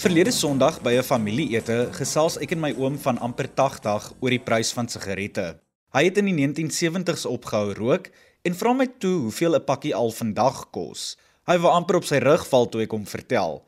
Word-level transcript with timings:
Verlede 0.00 0.32
Sondag 0.32 0.78
by 0.80 0.94
'n 0.96 1.04
familieete 1.04 1.92
gesels 1.92 2.38
ek 2.40 2.54
en 2.54 2.60
my 2.60 2.70
oom 2.80 2.94
van 2.96 3.18
amper 3.20 3.48
80 3.52 4.04
oor 4.24 4.32
die 4.32 4.40
prys 4.40 4.72
van 4.72 4.88
sigarette. 4.88 5.60
Hy 5.92 6.02
het 6.04 6.16
in 6.16 6.24
die 6.24 6.36
1970s 6.38 7.26
opgehou 7.28 7.74
rook 7.76 8.08
en 8.42 8.56
vra 8.56 8.72
my 8.72 8.86
toe 8.86 9.28
hoeveel 9.28 9.56
'n 9.56 9.64
pakkie 9.64 9.92
al 9.94 10.08
vandag 10.10 10.70
kos. 10.72 11.18
Hy 11.44 11.58
wou 11.58 11.68
amper 11.68 11.96
op 11.96 12.04
sy 12.04 12.16
rug 12.16 12.46
val 12.48 12.66
toe 12.66 12.80
ek 12.80 12.92
hom 12.96 13.04
vertel. 13.04 13.60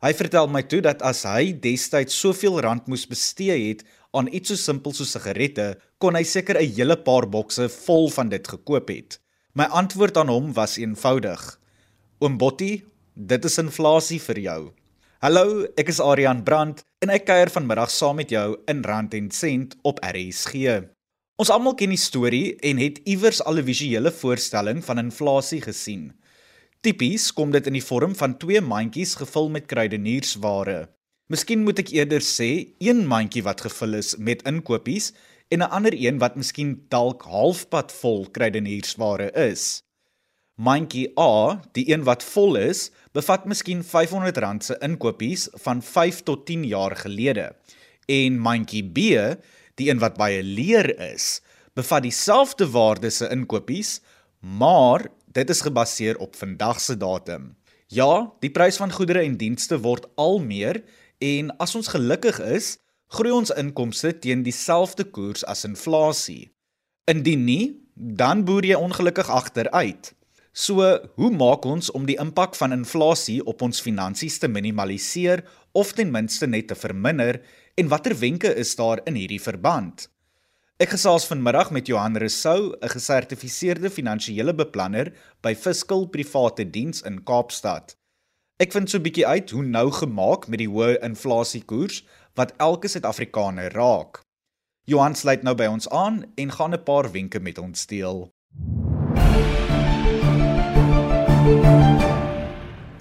Hy 0.00 0.12
vertel 0.14 0.48
my 0.48 0.62
toe 0.62 0.80
dat 0.80 1.02
as 1.02 1.22
hy 1.24 1.52
destyds 1.52 2.16
soveel 2.16 2.60
rand 2.60 2.88
moes 2.88 3.04
bestee 3.04 3.68
het 3.68 3.84
aan 4.14 4.32
iets 4.32 4.48
so 4.48 4.56
simpel 4.56 4.92
soos 4.92 5.12
sigarette, 5.12 5.76
kon 5.98 6.14
hy 6.14 6.22
seker 6.22 6.56
'n 6.56 6.74
hele 6.76 6.96
paar 6.96 7.28
bokse 7.28 7.68
vol 7.68 8.08
van 8.08 8.30
dit 8.30 8.48
gekoop 8.48 8.88
het. 8.88 9.18
My 9.52 9.64
antwoord 9.64 10.16
aan 10.16 10.28
hom 10.28 10.54
was 10.54 10.78
eenvoudig: 10.78 11.60
Oom 12.20 12.38
Botti, 12.38 12.84
dit 13.14 13.44
is 13.44 13.58
inflasie 13.58 14.20
vir 14.20 14.38
jou. 14.38 14.72
Hallo, 15.24 15.64
ek 15.80 15.88
is 15.88 16.02
Adrian 16.04 16.42
Brandt 16.44 16.82
en 17.00 17.08
ek 17.14 17.22
kuier 17.24 17.48
vanmiddag 17.48 17.88
saam 17.88 18.18
met 18.20 18.28
jou 18.34 18.58
in 18.68 18.82
Rand 18.84 19.14
en 19.16 19.30
Sent 19.32 19.70
op 19.88 20.02
RSG. 20.04 20.74
Ons 21.40 21.52
almal 21.54 21.72
ken 21.80 21.94
die 21.94 22.00
storie 22.02 22.50
en 22.68 22.76
het 22.82 22.98
iewers 23.08 23.40
al 23.40 23.56
'n 23.62 23.64
visuele 23.64 24.12
voorstelling 24.12 24.82
van 24.84 25.00
inflasie 25.00 25.62
gesien. 25.64 26.12
Tipies 26.84 27.30
kom 27.32 27.56
dit 27.56 27.66
in 27.66 27.78
die 27.80 27.86
vorm 27.86 28.12
van 28.12 28.36
twee 28.36 28.60
mandjies 28.60 29.14
gevul 29.16 29.48
met 29.48 29.64
kruideniersware. 29.64 30.90
Miskien 31.32 31.64
moet 31.64 31.78
ek 31.78 31.94
eerder 31.96 32.20
sê 32.20 32.76
een 32.78 33.06
mandjie 33.08 33.44
wat 33.48 33.64
gevul 33.64 33.94
is 33.94 34.16
met 34.18 34.44
inkopies 34.44 35.14
en 35.48 35.64
'n 35.64 35.72
ander 35.72 35.94
een 35.96 36.18
wat 36.18 36.36
miskien 36.36 36.84
dalk 36.90 37.22
halfpad 37.22 37.92
vol 37.92 38.28
kruideniersware 38.28 39.32
is. 39.32 39.80
Mandjie 40.56 41.10
A, 41.18 41.62
die 41.72 41.90
een 41.90 42.04
wat 42.04 42.22
vol 42.22 42.54
is, 42.56 42.90
bevat 43.14 43.46
miskien 43.46 43.82
R500 43.84 44.66
se 44.66 44.76
inkopies 44.82 45.46
van 45.62 45.82
5 45.82 46.22
tot 46.26 46.46
10 46.46 46.64
jaar 46.66 46.96
gelede. 46.96 47.52
En 48.10 48.38
mandjie 48.38 48.82
B, 48.82 48.98
die 49.78 49.90
een 49.90 50.02
wat 50.02 50.18
baie 50.18 50.42
leer 50.42 50.90
is, 50.98 51.40
bevat 51.74 52.02
dieselfde 52.02 52.66
waarde 52.70 53.10
se 53.10 53.28
inkopies, 53.30 54.00
maar 54.40 55.06
dit 55.34 55.50
is 55.50 55.62
gebaseer 55.62 56.18
op 56.18 56.36
vandag 56.36 56.80
se 56.80 56.96
datum. 56.96 57.54
Ja, 57.86 58.32
die 58.40 58.50
prys 58.50 58.76
van 58.76 58.92
goedere 58.92 59.22
en 59.22 59.36
dienste 59.38 59.78
word 59.78 60.06
al 60.18 60.40
meer 60.42 60.82
en 61.18 61.52
as 61.62 61.74
ons 61.74 61.92
gelukkig 61.94 62.40
is, 62.40 62.76
groei 63.14 63.32
ons 63.34 63.54
inkomste 63.54 64.10
teen 64.18 64.42
dieselfde 64.42 65.04
koers 65.04 65.44
as 65.46 65.64
inflasie. 65.64 66.50
Indien 67.10 67.44
nie, 67.46 67.64
dan 67.94 68.42
boer 68.44 68.66
jy 68.66 68.74
ongelukkig 68.74 69.30
agteruit. 69.30 70.14
So, 70.54 70.78
hoe 71.18 71.32
maak 71.34 71.64
ons 71.66 71.88
om 71.98 72.04
die 72.06 72.14
impak 72.22 72.54
van 72.54 72.70
inflasie 72.76 73.40
op 73.42 73.62
ons 73.66 73.80
finansies 73.82 74.36
te 74.38 74.46
minimaliseer 74.46 75.40
of 75.74 75.90
ten 75.98 76.12
minste 76.14 76.46
net 76.46 76.68
te 76.70 76.76
verminder 76.78 77.40
en 77.74 77.90
watter 77.90 78.14
wenke 78.20 78.52
is 78.62 78.70
daar 78.78 79.02
in 79.10 79.18
hierdie 79.18 79.40
verband? 79.42 80.06
Ek 80.78 80.94
gesels 80.94 81.26
vanmiddag 81.26 81.72
met 81.74 81.90
Johan 81.90 82.14
Rousseau, 82.22 82.70
'n 82.78 82.88
gesertifiseerde 82.88 83.90
finansiële 83.90 84.54
beplanner 84.54 85.10
by 85.42 85.54
Fiscal 85.54 86.06
Private 86.06 86.70
Diens 86.70 87.02
in 87.02 87.24
Kaapstad. 87.24 87.96
Ek 88.60 88.70
vind 88.70 88.88
so 88.88 88.98
'n 88.98 89.02
bietjie 89.02 89.26
uit 89.26 89.50
hoe 89.50 89.64
nou 89.64 89.90
gemaak 89.90 90.46
met 90.46 90.58
die 90.58 90.70
hoë 90.70 91.02
inflasiekoers 91.02 92.04
wat 92.36 92.54
elke 92.58 92.88
Suid-Afrikaner 92.88 93.74
raak. 93.74 94.22
Johan 94.86 95.14
sluit 95.14 95.42
nou 95.42 95.54
by 95.54 95.66
ons 95.66 95.88
aan 95.90 96.24
en 96.36 96.50
gaan 96.50 96.74
'n 96.74 96.84
paar 96.84 97.10
wenke 97.10 97.40
met 97.40 97.58
ons 97.58 97.86
deel. 97.86 98.30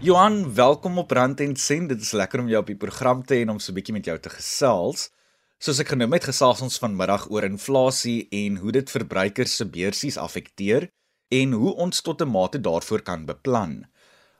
Johan, 0.04 0.54
welkom 0.54 0.98
op 0.98 1.12
Rand 1.12 1.40
en 1.40 1.56
Sent. 1.56 1.88
Dit 1.90 2.02
is 2.02 2.12
lekker 2.12 2.42
om 2.42 2.48
jou 2.52 2.60
op 2.60 2.68
die 2.68 2.76
program 2.76 3.22
te 3.24 3.38
hê 3.38 3.44
en 3.46 3.54
om 3.54 3.60
so 3.60 3.72
'n 3.72 3.76
bietjie 3.76 3.94
met 3.96 4.06
jou 4.06 4.18
te 4.20 4.30
gesels. 4.30 5.12
Soos 5.60 5.80
ek 5.80 5.88
genoem 5.88 6.12
het, 6.12 6.24
gesels 6.24 6.62
ons 6.62 6.78
vanmiddag 6.78 7.30
oor 7.32 7.44
inflasie 7.44 8.28
en 8.30 8.58
hoe 8.58 8.72
dit 8.72 8.92
verbruikers 8.92 9.56
se 9.56 9.66
beursies 9.66 10.18
affekteer 10.18 10.90
en 11.32 11.52
hoe 11.52 11.76
ons 11.76 12.02
tot 12.02 12.22
'n 12.22 12.28
mate 12.28 12.60
daarvoor 12.60 13.02
kan 13.02 13.26
beplan. 13.26 13.86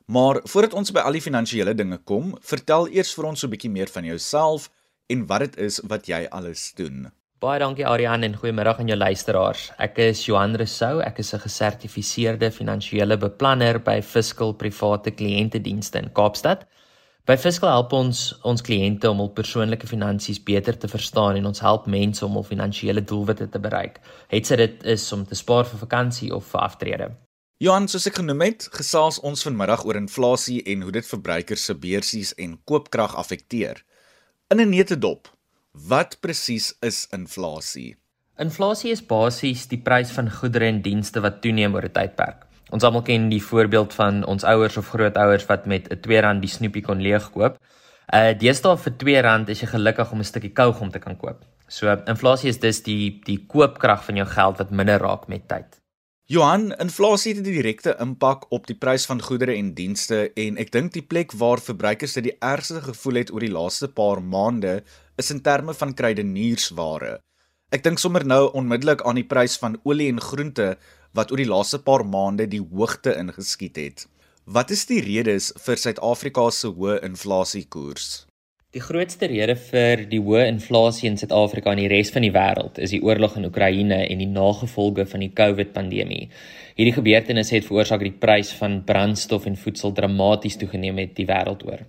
Maar 0.06 0.42
voordat 0.44 0.74
ons 0.74 0.92
by 0.92 1.00
al 1.00 1.12
die 1.12 1.22
finansiële 1.22 1.74
dinge 1.76 1.98
kom, 1.98 2.36
vertel 2.42 2.90
eers 2.90 3.14
vir 3.14 3.26
ons 3.26 3.40
so 3.40 3.48
'n 3.48 3.52
bietjie 3.52 3.72
meer 3.72 3.88
van 3.88 4.04
jouself 4.04 4.70
en 5.08 5.26
wat 5.28 5.40
dit 5.40 5.58
is 5.58 5.80
wat 5.88 6.08
jy 6.08 6.28
alles 6.30 6.74
doen. 6.76 7.12
Baie 7.44 7.60
dankie 7.60 7.84
Ariane 7.84 8.30
en 8.30 8.36
goeiemiddag 8.40 8.78
aan 8.80 8.88
jou 8.88 8.96
luisteraars. 8.96 9.66
Ek 9.84 9.98
is 10.00 10.22
Johan 10.24 10.54
Rousseau, 10.56 11.02
ek 11.04 11.18
is 11.20 11.34
'n 11.34 11.40
gesertifiseerde 11.44 12.50
finansiële 12.52 13.18
beplanner 13.18 13.80
by 13.80 14.00
Fiscal 14.02 14.54
Private 14.54 15.12
Kliëntedienste 15.12 16.00
in 16.00 16.10
Kaapstad. 16.14 16.64
By 17.26 17.36
Fiscal 17.36 17.70
help 17.70 17.92
ons 17.92 18.40
ons 18.44 18.62
kliënte 18.62 19.10
om 19.10 19.18
hul 19.18 19.30
persoonlike 19.30 19.88
finansies 19.88 20.40
beter 20.40 20.78
te 20.78 20.88
verstaan 20.88 21.36
en 21.36 21.46
ons 21.46 21.60
help 21.60 21.86
mense 21.86 22.26
om 22.26 22.32
hul 22.32 22.44
finansiële 22.44 23.04
doelwitte 23.04 23.50
te 23.50 23.60
bereik. 23.60 24.00
Het 24.30 24.46
sy 24.46 24.56
dit 24.56 24.84
is 24.86 25.12
om 25.12 25.26
te 25.26 25.36
spaar 25.36 25.66
vir 25.66 25.80
vakansie 25.80 26.34
of 26.34 26.46
vir 26.46 26.62
aftrede. 26.62 27.12
Johan, 27.58 27.88
soos 27.88 28.08
ek 28.08 28.16
genoem 28.16 28.42
het, 28.42 28.70
gesels 28.72 29.20
ons 29.20 29.44
vanmiddag 29.44 29.86
oor 29.86 29.96
inflasie 29.96 30.64
en 30.64 30.82
hoe 30.82 30.92
dit 30.92 31.06
verbruikers 31.06 31.66
se 31.66 31.76
beursies 31.76 32.34
en 32.38 32.62
koopkrag 32.64 33.16
affekteer. 33.16 33.84
In 34.50 34.62
'n 34.62 34.70
neutedop, 34.70 35.33
Wat 35.74 36.20
presies 36.22 36.68
is 36.86 37.08
inflasie? 37.10 37.96
Inflasie 38.38 38.92
is 38.94 39.00
basies 39.02 39.64
die 39.72 39.80
prys 39.82 40.12
van 40.14 40.30
goedere 40.30 40.68
en 40.70 40.84
dienste 40.86 41.24
wat 41.26 41.40
toeneem 41.42 41.74
oor 41.74 41.88
'n 41.88 41.96
tydperk. 41.96 42.46
Ons 42.70 42.84
almal 42.84 43.02
ken 43.02 43.26
die 43.30 43.42
voorbeeld 43.42 43.94
van 43.94 44.24
ons 44.26 44.44
ouers 44.44 44.78
of 44.78 44.90
grootouers 44.94 45.48
wat 45.50 45.66
met 45.66 45.90
'n 45.90 45.98
R2 45.98 46.40
die 46.42 46.54
snoepie 46.56 46.84
kon 46.84 47.02
leegkoop. 47.02 47.58
Uh 48.14 48.38
deesdae 48.38 48.78
vir 48.78 48.94
R2 48.94 49.50
is 49.50 49.62
jy 49.62 49.68
gelukkig 49.68 50.12
om 50.12 50.20
'n 50.20 50.24
stukkie 50.24 50.54
kaugom 50.54 50.92
te 50.92 51.00
kan 51.00 51.18
koop. 51.18 51.42
So 51.68 51.90
inflasie 52.06 52.50
is 52.50 52.60
dus 52.60 52.84
die 52.84 53.22
die 53.26 53.46
koopkrag 53.48 54.06
van 54.06 54.16
jou 54.16 54.28
geld 54.28 54.58
wat 54.58 54.70
minder 54.70 55.00
raak 55.00 55.28
met 55.28 55.48
tyd. 55.48 55.82
Johan, 56.26 56.72
inflasie 56.80 57.34
het 57.34 57.42
'n 57.42 57.52
direkte 57.52 57.96
impak 58.00 58.46
op 58.52 58.68
die 58.68 58.76
prys 58.76 59.06
van 59.06 59.22
goedere 59.22 59.56
en 59.56 59.74
dienste 59.74 60.32
en 60.36 60.58
ek 60.58 60.72
dink 60.72 60.94
die 60.94 61.02
plek 61.02 61.32
waar 61.32 61.60
verbruikers 61.60 62.14
dit 62.14 62.24
die 62.24 62.38
ergste 62.40 62.82
gevoel 62.82 63.16
het 63.16 63.32
oor 63.34 63.40
die 63.40 63.52
laaste 63.52 63.88
paar 63.88 64.22
maande 64.22 64.84
is 65.18 65.32
in 65.32 65.42
terme 65.46 65.74
van 65.78 65.94
kruideniersware. 65.94 67.20
Ek 67.74 67.84
dink 67.86 68.02
sommer 68.02 68.26
nou 68.26 68.48
onmiddellik 68.58 69.04
aan 69.06 69.18
die 69.18 69.28
prys 69.30 69.56
van 69.62 69.80
olie 69.86 70.10
en 70.14 70.22
groente 70.22 70.74
wat 71.18 71.32
oor 71.32 71.42
die 71.42 71.50
laaste 71.50 71.80
paar 71.86 72.04
maande 72.06 72.48
die 72.50 72.62
hoogte 72.62 73.14
ingeskiet 73.18 73.78
het. 73.78 74.06
Wat 74.46 74.74
is 74.76 74.86
die 74.90 75.02
redes 75.06 75.54
vir 75.66 75.80
Suid-Afrika 75.80 76.50
se 76.52 76.74
hoë 76.74 77.00
inflasiekoers? 77.08 78.26
Die 78.74 78.82
grootste 78.82 79.30
rede 79.30 79.54
vir 79.70 80.02
die 80.10 80.20
hoë 80.20 80.48
inflasie 80.50 81.06
in 81.12 81.20
Suid-Afrika 81.22 81.72
en 81.72 81.82
die 81.84 81.92
res 81.92 82.10
van 82.14 82.26
die 82.26 82.34
wêreld 82.34 82.80
is 82.82 82.96
die 82.96 83.04
oorlog 83.06 83.38
in 83.38 83.46
Oekraïne 83.46 84.00
en 84.08 84.24
die 84.24 84.30
nagevolge 84.30 85.06
van 85.12 85.22
die 85.22 85.30
COVID-pandemie. 85.38 86.24
Hierdie 86.74 86.96
gebeurtenisse 86.96 87.60
het 87.60 87.68
veroorsaak 87.70 88.02
dat 88.02 88.10
die 88.10 88.22
prys 88.26 88.50
van 88.58 88.80
brandstof 88.88 89.46
en 89.46 89.60
voedsel 89.62 89.94
dramaties 89.94 90.58
toegeneem 90.58 91.04
het 91.06 91.14
die 91.20 91.30
wêreld 91.30 91.62
oor. 91.70 91.86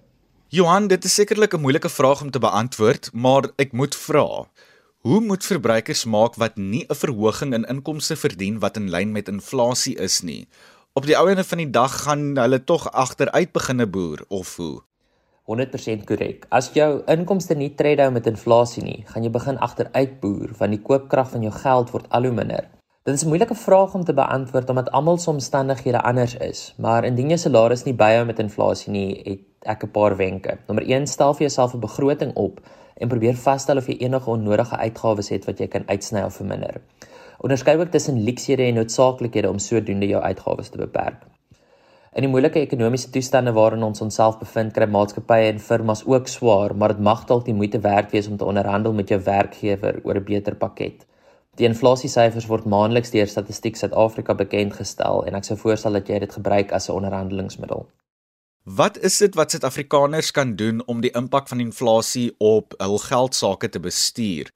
Johan, 0.54 0.84
dit 0.86 1.04
is 1.04 1.14
sekerlik 1.18 1.54
'n 1.54 1.60
moeilike 1.60 1.88
vraag 1.88 2.20
om 2.22 2.30
te 2.30 2.38
beantwoord, 2.38 3.10
maar 3.12 3.44
ek 3.56 3.72
moet 3.72 3.94
vra. 3.94 4.46
Hoe 4.98 5.20
moet 5.20 5.44
verbruikers 5.44 6.04
maak 6.04 6.34
wat 6.34 6.56
nie 6.56 6.84
'n 6.88 6.94
verhoging 6.94 7.54
in 7.54 7.64
inkomste 7.64 8.16
verdien 8.16 8.58
wat 8.58 8.76
in 8.76 8.90
lyn 8.90 9.12
met 9.12 9.28
inflasie 9.28 9.96
is 9.98 10.20
nie? 10.20 10.46
Op 10.92 11.06
die 11.06 11.18
ouene 11.18 11.44
van 11.44 11.58
die 11.58 11.70
dag 11.70 12.02
gaan 12.02 12.36
hulle 12.36 12.64
tog 12.64 12.92
agteruit 12.92 13.52
beginne 13.52 13.86
boer 13.86 14.24
of 14.28 14.56
hoe? 14.56 14.82
100% 15.44 16.04
korrek. 16.04 16.46
As 16.48 16.70
jou 16.72 17.02
inkomste 17.06 17.54
nie 17.54 17.74
tred 17.74 17.98
hou 17.98 18.10
met 18.10 18.26
inflasie 18.26 18.82
nie, 18.82 19.04
gaan 19.06 19.22
jy 19.22 19.30
begin 19.30 19.58
agteruit 19.58 20.20
boer 20.20 20.50
want 20.58 20.70
die 20.70 20.82
koopkrag 20.82 21.30
van 21.30 21.42
jou 21.42 21.52
geld 21.52 21.90
word 21.90 22.06
al 22.10 22.22
hoe 22.22 22.32
minder. 22.32 22.68
Dit 23.04 23.14
is 23.14 23.24
'n 23.24 23.28
moeilike 23.28 23.54
vraag 23.54 23.94
om 23.94 24.04
te 24.04 24.14
beantwoord 24.14 24.68
omdat 24.68 24.90
almal 24.90 25.18
se 25.18 25.30
omstandighede 25.30 26.00
anders 26.02 26.36
is, 26.36 26.74
maar 26.78 27.04
indien 27.04 27.28
jou 27.28 27.38
salaris 27.38 27.82
nie 27.84 27.94
byhou 27.94 28.24
met 28.24 28.38
inflasie 28.38 28.92
nie, 28.92 29.20
het 29.24 29.40
ek 29.64 29.84
'n 29.84 29.90
paar 29.90 30.16
wenke. 30.16 30.58
Nommer 30.66 30.84
1, 30.86 31.06
stel 31.06 31.34
vir 31.34 31.46
jouself 31.46 31.74
'n 31.74 31.80
begroting 31.80 32.32
op 32.34 32.60
en 32.94 33.08
probeer 33.08 33.36
vasstel 33.36 33.76
of 33.76 33.86
jy 33.86 33.96
enige 33.98 34.30
onnodige 34.30 34.76
uitgawes 34.76 35.28
het 35.28 35.44
wat 35.44 35.58
jy 35.58 35.66
kan 35.66 35.82
uitsny 35.86 36.22
of 36.22 36.34
verminder. 36.34 36.80
Onderskei 37.38 37.76
ook 37.78 37.90
tussen 37.90 38.22
leksede 38.24 38.62
en 38.62 38.74
noodsaaklikhede 38.74 39.48
om 39.50 39.58
sodoende 39.58 40.06
jou 40.06 40.22
uitgawes 40.22 40.68
te 40.68 40.78
beperk. 40.78 41.26
In 42.14 42.22
die 42.22 42.30
moeilike 42.30 42.60
ekonomiese 42.60 43.10
toestande 43.10 43.52
waarin 43.52 43.82
ons 43.82 44.00
onsself 44.00 44.38
bevind, 44.38 44.72
kry 44.72 44.86
maatskappye 44.86 45.48
en 45.48 45.58
firmas 45.58 46.04
ook 46.06 46.28
swaar, 46.30 46.76
maar 46.76 46.94
dit 46.94 47.00
mag 47.02 47.24
dalk 47.26 47.44
die 47.44 47.54
moeite 47.54 47.80
werd 47.82 48.12
wees 48.14 48.28
om 48.30 48.36
te 48.36 48.46
onderhandel 48.46 48.92
met 48.92 49.08
jou 49.10 49.18
werkgewer 49.20 50.00
oor 50.04 50.20
'n 50.20 50.24
beter 50.24 50.54
pakket. 50.54 51.06
Die 51.58 51.66
inflasiesyfers 51.66 52.46
word 52.46 52.64
maandeliks 52.64 53.10
deur 53.10 53.26
Statistiek 53.26 53.76
Suid-Afrika 53.76 54.34
bekend 54.34 54.72
gestel 54.74 55.24
en 55.26 55.34
ek 55.34 55.44
sou 55.44 55.56
voorstel 55.58 55.92
dat 55.92 56.08
jy 56.08 56.18
dit 56.18 56.32
gebruik 56.32 56.72
as 56.72 56.88
'n 56.88 56.92
onderhandelingsmiddel. 56.92 57.86
Wat 58.64 58.96
is 59.04 59.18
dit 59.20 59.34
wat 59.34 59.50
Suid-Afrikaners 59.50 60.30
kan 60.32 60.54
doen 60.56 60.78
om 60.88 61.02
die 61.04 61.10
impak 61.12 61.50
van 61.52 61.60
inflasie 61.60 62.30
op 62.40 62.72
hul 62.80 62.96
geldsaake 62.98 63.68
te 63.68 63.80
bestuur? 63.80 64.48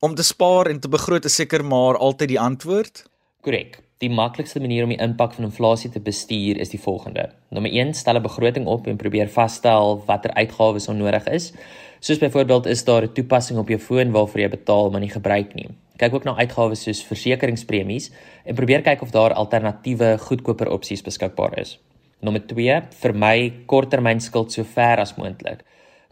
Om 0.00 0.14
te 0.14 0.24
spaar 0.24 0.70
en 0.72 0.78
te 0.80 0.88
begroot 0.88 1.28
is 1.28 1.34
seker 1.36 1.60
maar 1.64 1.98
altyd 1.98 2.28
die 2.32 2.40
antwoord. 2.40 3.02
Korrek. 3.44 3.82
Die 4.00 4.08
maklikste 4.08 4.64
manier 4.64 4.86
om 4.86 4.94
die 4.94 5.02
impak 5.04 5.36
van 5.36 5.44
inflasie 5.44 5.90
te 5.92 6.00
bestuur 6.00 6.56
is 6.56 6.72
die 6.72 6.80
volgende. 6.80 7.26
Nommer 7.50 7.70
1, 7.70 7.92
stel 7.94 8.16
'n 8.16 8.22
begroting 8.22 8.66
op 8.66 8.86
en 8.86 8.96
probeer 8.96 9.28
vasstel 9.28 10.02
watter 10.06 10.32
uitgawes 10.32 10.88
onnodig 10.88 11.28
is. 11.28 11.52
Soos 12.00 12.18
byvoorbeeld 12.18 12.66
is 12.66 12.84
daar 12.84 13.02
'n 13.02 13.12
toepassing 13.12 13.58
op 13.58 13.68
jou 13.68 13.80
foon 13.80 14.10
waarvoor 14.10 14.40
jy 14.40 14.48
betaal 14.48 14.90
maar 14.90 15.00
nie 15.00 15.12
gebruik 15.12 15.54
nie. 15.54 15.68
Kyk 15.96 16.14
ook 16.14 16.24
na 16.24 16.36
uitgawes 16.36 16.82
soos 16.82 17.04
versekeringspremies 17.04 18.10
en 18.44 18.54
probeer 18.54 18.82
kyk 18.82 19.02
of 19.02 19.10
daar 19.10 19.32
alternatiewe 19.32 20.18
goedkoper 20.18 20.70
opsies 20.70 21.02
beskikbaar 21.02 21.58
is. 21.58 21.78
Nommer 22.20 22.42
2, 22.44 22.74
vermy 23.00 23.52
korttermynskuld 23.66 24.52
so 24.52 24.64
ver 24.64 25.00
as 25.00 25.14
moontlik. 25.16 25.62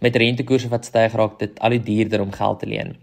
Met 0.00 0.16
rentekoerse 0.16 0.70
wat 0.72 0.86
styg 0.88 1.12
raak 1.18 1.36
dit 1.40 1.58
al 1.60 1.74
hoe 1.76 1.82
duurder 1.84 2.22
om 2.24 2.32
geld 2.32 2.60
te 2.62 2.68
leen. 2.70 2.94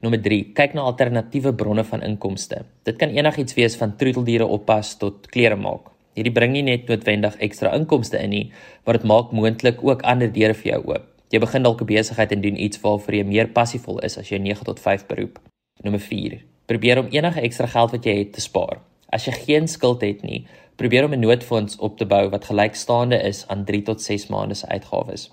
Nommer 0.00 0.22
3, 0.24 0.38
kyk 0.56 0.72
na 0.76 0.86
alternatiewe 0.88 1.52
bronne 1.52 1.84
van 1.84 2.04
inkomste. 2.04 2.62
Dit 2.88 2.96
kan 3.00 3.12
enigiets 3.12 3.56
wees 3.58 3.76
van 3.80 3.92
troeteldiere 4.00 4.46
oppas 4.46 4.94
tot 5.00 5.28
klere 5.32 5.56
maak. 5.60 5.90
Hierdie 6.16 6.32
bring 6.32 6.54
nie 6.54 6.62
net 6.64 6.88
noodwendig 6.88 7.36
ekstra 7.44 7.74
inkomste 7.76 8.20
in 8.22 8.32
nie, 8.32 8.44
maar 8.84 8.96
dit 8.96 9.06
maak 9.10 9.32
moontlik 9.34 9.82
ook 9.84 10.04
ander 10.08 10.32
deure 10.32 10.56
vir 10.56 10.70
jou 10.72 10.80
oop. 10.94 11.10
Jy 11.32 11.40
begin 11.42 11.64
dalk 11.64 11.80
'n 11.82 11.86
besigheid 11.86 12.32
en 12.32 12.40
doen 12.40 12.56
iets 12.56 12.80
waarvoor 12.80 13.14
jy 13.14 13.24
meer 13.24 13.48
passievol 13.48 13.98
is 14.00 14.18
as 14.18 14.28
jou 14.28 14.38
9 14.38 14.64
tot 14.64 14.80
5 14.80 15.06
beroep. 15.06 15.38
Nommer 15.82 16.00
4, 16.00 16.40
probeer 16.66 16.98
om 16.98 17.08
enige 17.10 17.40
ekstra 17.40 17.66
geld 17.66 17.90
wat 17.90 18.04
jy 18.04 18.18
het 18.18 18.32
te 18.32 18.40
spaar. 18.40 18.78
As 19.10 19.24
jy 19.26 19.32
geen 19.32 19.68
skuld 19.68 20.00
het 20.00 20.22
nie, 20.22 20.46
probeer 20.76 21.04
om 21.04 21.12
'n 21.12 21.20
noodfonds 21.20 21.76
op 21.76 21.96
te 21.98 22.06
bou 22.06 22.28
wat 22.28 22.44
gelykstaande 22.44 23.22
is 23.22 23.46
aan 23.48 23.64
3 23.64 23.82
tot 23.82 24.02
6 24.02 24.26
maande 24.26 24.54
se 24.54 24.66
uitgawes. 24.68 25.30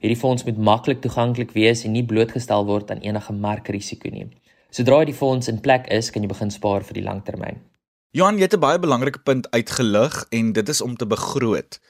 Hierdie 0.00 0.20
fonds 0.20 0.44
moet 0.44 0.58
maklik 0.58 1.00
toeganklik 1.00 1.52
wees 1.52 1.84
en 1.84 1.92
nie 1.92 2.04
blootgestel 2.04 2.64
word 2.64 2.90
aan 2.90 3.00
enige 3.00 3.32
markrisiko 3.32 4.10
nie. 4.10 4.26
Sodra 4.70 5.04
die 5.04 5.14
fonds 5.14 5.48
in 5.48 5.60
plek 5.60 5.86
is, 5.86 6.10
kan 6.10 6.22
jy 6.22 6.28
begin 6.28 6.50
spaar 6.50 6.84
vir 6.84 6.94
die 6.94 7.06
langtermyn. 7.06 7.60
Johan, 8.10 8.36
jy 8.36 8.42
het 8.42 8.54
'n 8.54 8.60
baie 8.60 8.78
belangrike 8.78 9.22
punt 9.22 9.50
uitgelig 9.50 10.24
en 10.30 10.52
dit 10.52 10.68
is 10.68 10.80
om 10.80 10.96
te 10.96 11.06
begroot. 11.06 11.80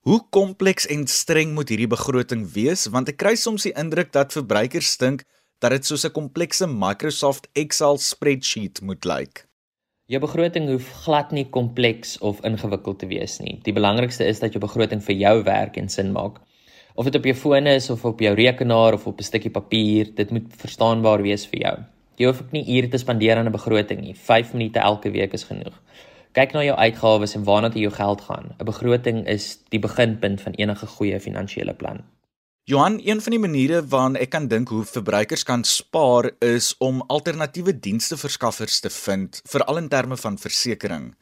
Hoe 0.00 0.20
kompleks 0.30 0.86
en 0.86 1.06
streng 1.06 1.54
moet 1.54 1.68
hierdie 1.68 1.86
begroting 1.86 2.52
wees 2.52 2.86
want 2.86 3.08
ek 3.08 3.16
kry 3.16 3.34
soms 3.34 3.62
die 3.62 3.76
indruk 3.76 4.12
dat 4.12 4.32
verbruikers 4.32 4.96
dink 4.96 5.24
dat 5.60 5.70
dit 5.70 5.86
soos 5.86 6.04
'n 6.04 6.12
komplekse 6.12 6.66
Microsoft 6.66 7.48
Excel 7.52 7.98
spreadsheet 7.98 8.80
moet 8.80 9.04
lyk. 9.04 9.49
Jou 10.10 10.18
begroting 10.18 10.64
hoef 10.66 10.88
glad 11.04 11.28
nie 11.30 11.44
kompleks 11.54 12.16
of 12.26 12.40
ingewikkeld 12.48 12.98
te 12.98 13.06
wees 13.06 13.36
nie. 13.38 13.60
Die 13.62 13.74
belangrikste 13.76 14.26
is 14.26 14.40
dat 14.42 14.56
jou 14.56 14.58
begroting 14.64 14.98
vir 15.06 15.14
jou 15.14 15.34
werk 15.46 15.76
en 15.78 15.86
sin 15.86 16.10
maak. 16.10 16.40
Of 16.98 17.06
dit 17.06 17.14
op 17.14 17.28
jou 17.28 17.34
foon 17.38 17.70
is 17.70 17.86
of 17.94 18.02
op 18.08 18.18
jou 18.18 18.32
rekenaar 18.34 18.96
of 18.98 19.06
op 19.06 19.20
'n 19.20 19.28
stukkie 19.28 19.54
papier, 19.54 20.10
dit 20.14 20.30
moet 20.30 20.50
verstaanbaar 20.64 21.22
wees 21.22 21.46
vir 21.46 21.60
jou. 21.60 21.76
Jy 22.18 22.26
hoef 22.26 22.40
ook 22.42 22.50
nie 22.52 22.66
ure 22.76 22.88
te 22.88 22.98
spandeer 22.98 23.36
aan 23.36 23.46
'n 23.46 23.52
begroting 23.52 24.00
nie. 24.00 24.14
5 24.14 24.52
minute 24.52 24.80
elke 24.80 25.10
week 25.10 25.32
is 25.32 25.44
genoeg. 25.44 25.80
Kyk 26.32 26.52
na 26.52 26.64
jou 26.64 26.76
uitgawes 26.76 27.34
en 27.34 27.44
waarna 27.44 27.70
jy 27.70 27.80
jou 27.80 27.92
geld 27.92 28.20
gaan. 28.20 28.54
'n 28.58 28.64
Begroting 28.64 29.26
is 29.26 29.58
die 29.68 29.80
beginpunt 29.80 30.40
van 30.40 30.52
enige 30.52 30.86
goeie 30.86 31.20
finansiële 31.20 31.74
plan. 31.74 32.02
Johan, 32.70 33.00
een 33.02 33.18
van 33.20 33.34
die 33.34 33.40
maniere 33.42 33.78
waarna 33.82 34.20
ek 34.22 34.30
kan 34.30 34.44
dink 34.46 34.70
hoe 34.70 34.84
verbruikers 34.86 35.42
kan 35.42 35.64
spaar 35.66 36.28
is 36.38 36.68
om 36.78 37.00
alternatiewe 37.10 37.72
diensverskaffers 37.74 38.76
te 38.84 38.92
vind, 38.94 39.40
veral 39.50 39.80
in 39.80 39.88
terme 39.90 40.14
van 40.16 40.36
versekerings. 40.38 41.16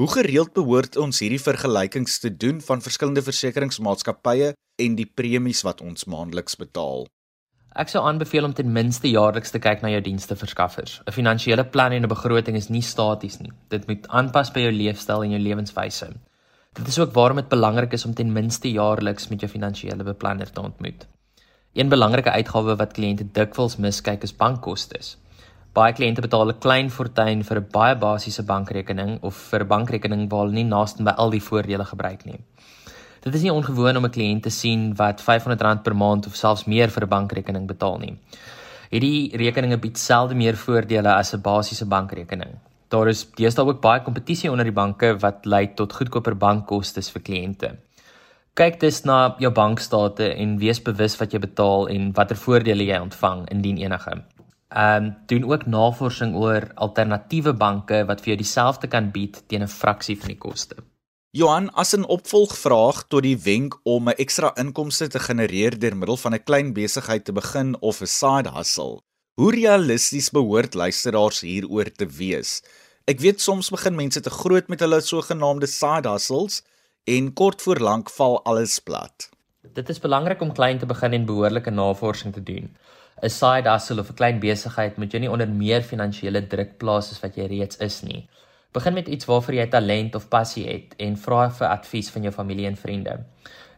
Hoe 0.00 0.08
gereeld 0.08 0.54
behoort 0.56 0.96
ons 0.96 1.20
hierdie 1.20 1.42
vergelykings 1.42 2.16
te 2.22 2.30
doen 2.32 2.62
van 2.64 2.80
verskillende 2.80 3.20
versekeringsmaatskappye 3.26 4.54
en 4.80 4.96
die 4.96 5.06
premies 5.20 5.60
wat 5.68 5.82
ons 5.84 6.08
maandeliks 6.08 6.56
betaal? 6.56 7.04
Ek 7.76 7.92
sou 7.92 8.00
aanbeveel 8.08 8.48
om 8.48 8.56
ten 8.56 8.72
minste 8.72 9.12
jaarliks 9.12 9.52
te 9.52 9.60
kyk 9.60 9.84
na 9.84 9.92
jou 9.92 10.00
diensverskaffers. 10.08 11.02
'n 11.04 11.12
Finansiële 11.12 11.68
plan 11.68 11.92
en 11.92 12.08
'n 12.08 12.14
begroting 12.14 12.56
is 12.56 12.70
nie 12.70 12.82
staties 12.82 13.36
nie. 13.44 13.52
Dit 13.68 13.86
moet 13.88 14.08
aanpas 14.08 14.52
by 14.56 14.60
jou 14.60 14.72
leefstyl 14.72 15.22
en 15.22 15.36
jou 15.36 15.42
lewenswyse. 15.42 16.08
Dit 16.78 16.86
is 16.86 16.98
ook 16.98 17.12
waarom 17.12 17.36
dit 17.36 17.48
belangrik 17.48 17.92
is 17.92 18.04
om 18.04 18.14
ten 18.14 18.32
minste 18.32 18.70
jaarliks 18.70 19.28
met 19.28 19.40
jou 19.40 19.50
finansiële 19.50 20.02
beplanner 20.02 20.50
te 20.52 20.60
ontmoet. 20.62 21.06
Een 21.72 21.88
belangrike 21.88 22.30
uitgawe 22.30 22.76
wat 22.76 22.92
kliënte 22.92 23.26
dikwels 23.32 23.76
miskyk 23.76 24.22
is 24.22 24.36
bankkoste. 24.36 25.00
Baie 25.74 25.92
kliënte 25.92 26.22
betaal 26.22 26.52
'n 26.52 26.58
klein 26.58 26.90
fortuin 26.90 27.42
vir 27.44 27.58
'n 27.58 27.66
baie 27.72 27.96
basiese 27.96 28.42
bankrekening 28.42 29.18
of 29.22 29.34
vir 29.50 29.60
'n 29.60 29.66
bankrekening 29.66 30.30
waar 30.30 30.44
hulle 30.44 30.54
nie 30.54 30.64
naaste 30.64 31.02
by 31.02 31.10
al 31.10 31.30
die 31.30 31.42
voordele 31.42 31.84
gebruik 31.84 32.24
nie. 32.24 32.40
Dit 33.20 33.34
is 33.34 33.42
nie 33.42 33.52
ongewoon 33.52 33.96
om 33.96 34.04
'n 34.04 34.10
kliënt 34.10 34.42
te 34.42 34.50
sien 34.50 34.94
wat 34.94 35.20
R500 35.20 35.82
per 35.82 35.96
maand 35.96 36.26
of 36.26 36.36
selfs 36.36 36.64
meer 36.64 36.88
vir 36.90 37.02
'n 37.02 37.08
bankrekening 37.08 37.66
betaal 37.66 37.98
nie. 37.98 38.18
Hierdie 38.90 39.36
rekeninge 39.36 39.78
bied 39.78 39.98
selde 39.98 40.34
meer 40.34 40.56
voordele 40.56 41.12
as 41.14 41.34
'n 41.34 41.40
basiese 41.40 41.86
bankrekening. 41.86 42.54
Daar 42.88 43.08
is 43.08 43.26
deesdae 43.36 43.66
ook 43.68 43.82
baie 43.84 44.00
kompetisie 44.02 44.50
onder 44.50 44.64
die 44.64 44.72
banke 44.72 45.12
wat 45.20 45.44
lei 45.44 45.66
tot 45.76 45.92
goedkoper 45.92 46.36
bankkoste 46.36 47.02
vir 47.02 47.22
kliënte. 47.22 47.70
Kyk 48.58 48.80
dus 48.80 49.04
na 49.04 49.36
jou 49.38 49.52
bankstate 49.54 50.32
en 50.34 50.56
wees 50.58 50.80
bewus 50.82 51.14
wat 51.20 51.32
jy 51.32 51.38
betaal 51.38 51.88
en 51.92 52.12
watter 52.16 52.36
voordele 52.36 52.88
jy 52.88 52.98
ontvang 52.98 53.44
indien 53.54 53.78
enige. 53.84 54.16
Ehm 54.68 55.04
um, 55.04 55.14
doen 55.26 55.44
ook 55.52 55.66
navorsing 55.66 56.34
oor 56.36 56.66
alternatiewe 56.74 57.52
banke 57.52 58.04
wat 58.08 58.20
vir 58.20 58.34
jou 58.34 58.38
dieselfde 58.42 58.88
kan 58.88 59.10
bied 59.10 59.42
teen 59.48 59.62
'n 59.62 59.74
fraksie 59.80 60.16
van 60.20 60.28
die 60.28 60.38
koste. 60.38 60.76
Johan, 61.30 61.70
as 61.74 61.94
'n 61.94 62.04
opvolgvraag 62.04 63.04
tot 63.08 63.22
die 63.22 63.36
wenk 63.36 63.78
om 63.84 64.08
'n 64.08 64.18
ekstra 64.18 64.52
inkomste 64.56 65.08
te 65.08 65.18
genereer 65.18 65.78
deur 65.78 65.96
middel 65.96 66.16
van 66.16 66.34
'n 66.34 66.44
klein 66.44 66.72
besigheid 66.72 67.24
te 67.24 67.32
begin 67.32 67.76
of 67.80 68.00
'n 68.00 68.06
side 68.06 68.50
hustle, 68.50 69.00
Hoe 69.38 69.52
realisties 69.54 70.32
behoort 70.34 70.74
luisteraars 70.74 71.44
hieroor 71.46 71.86
te 71.94 72.08
wees? 72.10 72.56
Ek 73.06 73.20
weet 73.22 73.38
soms 73.38 73.68
begin 73.70 73.94
mense 73.94 74.18
te 74.18 74.32
groot 74.34 74.66
met 74.66 74.80
hulle 74.82 74.98
sogenaamde 74.98 75.68
side 75.70 76.10
hustles 76.10 76.56
en 77.06 77.28
kort 77.38 77.62
voor 77.62 77.78
lank 77.86 78.10
val 78.16 78.40
alles 78.50 78.80
plat. 78.82 79.28
Dit 79.78 79.92
is 79.94 80.02
belangrik 80.02 80.42
om 80.42 80.50
klein 80.56 80.82
te 80.82 80.88
begin 80.90 81.14
en 81.20 81.28
behoorlike 81.28 81.70
navorsing 81.70 82.34
te 82.34 82.42
doen. 82.42 82.66
'n 83.22 83.30
Side 83.30 83.70
hustle 83.70 84.00
of 84.02 84.10
'n 84.10 84.18
klein 84.18 84.42
besigheid 84.42 84.98
moet 84.98 85.14
jou 85.14 85.22
nie 85.22 85.30
onder 85.30 85.48
meer 85.48 85.86
finansiële 85.86 86.42
druk 86.46 86.74
plaas 86.82 87.12
as 87.12 87.22
wat 87.22 87.38
jy 87.38 87.46
reeds 87.46 87.78
is 87.78 88.02
nie. 88.02 88.26
Begin 88.72 88.94
met 88.94 89.08
iets 89.08 89.24
waarvoor 89.24 89.54
jy 89.54 89.68
talent 89.70 90.14
of 90.14 90.28
passie 90.28 90.66
het 90.66 90.98
en 90.98 91.16
vra 91.16 91.48
vir 91.50 91.68
advies 91.68 92.10
van 92.10 92.22
jou 92.22 92.32
familie 92.32 92.66
en 92.66 92.76
vriende. 92.76 93.18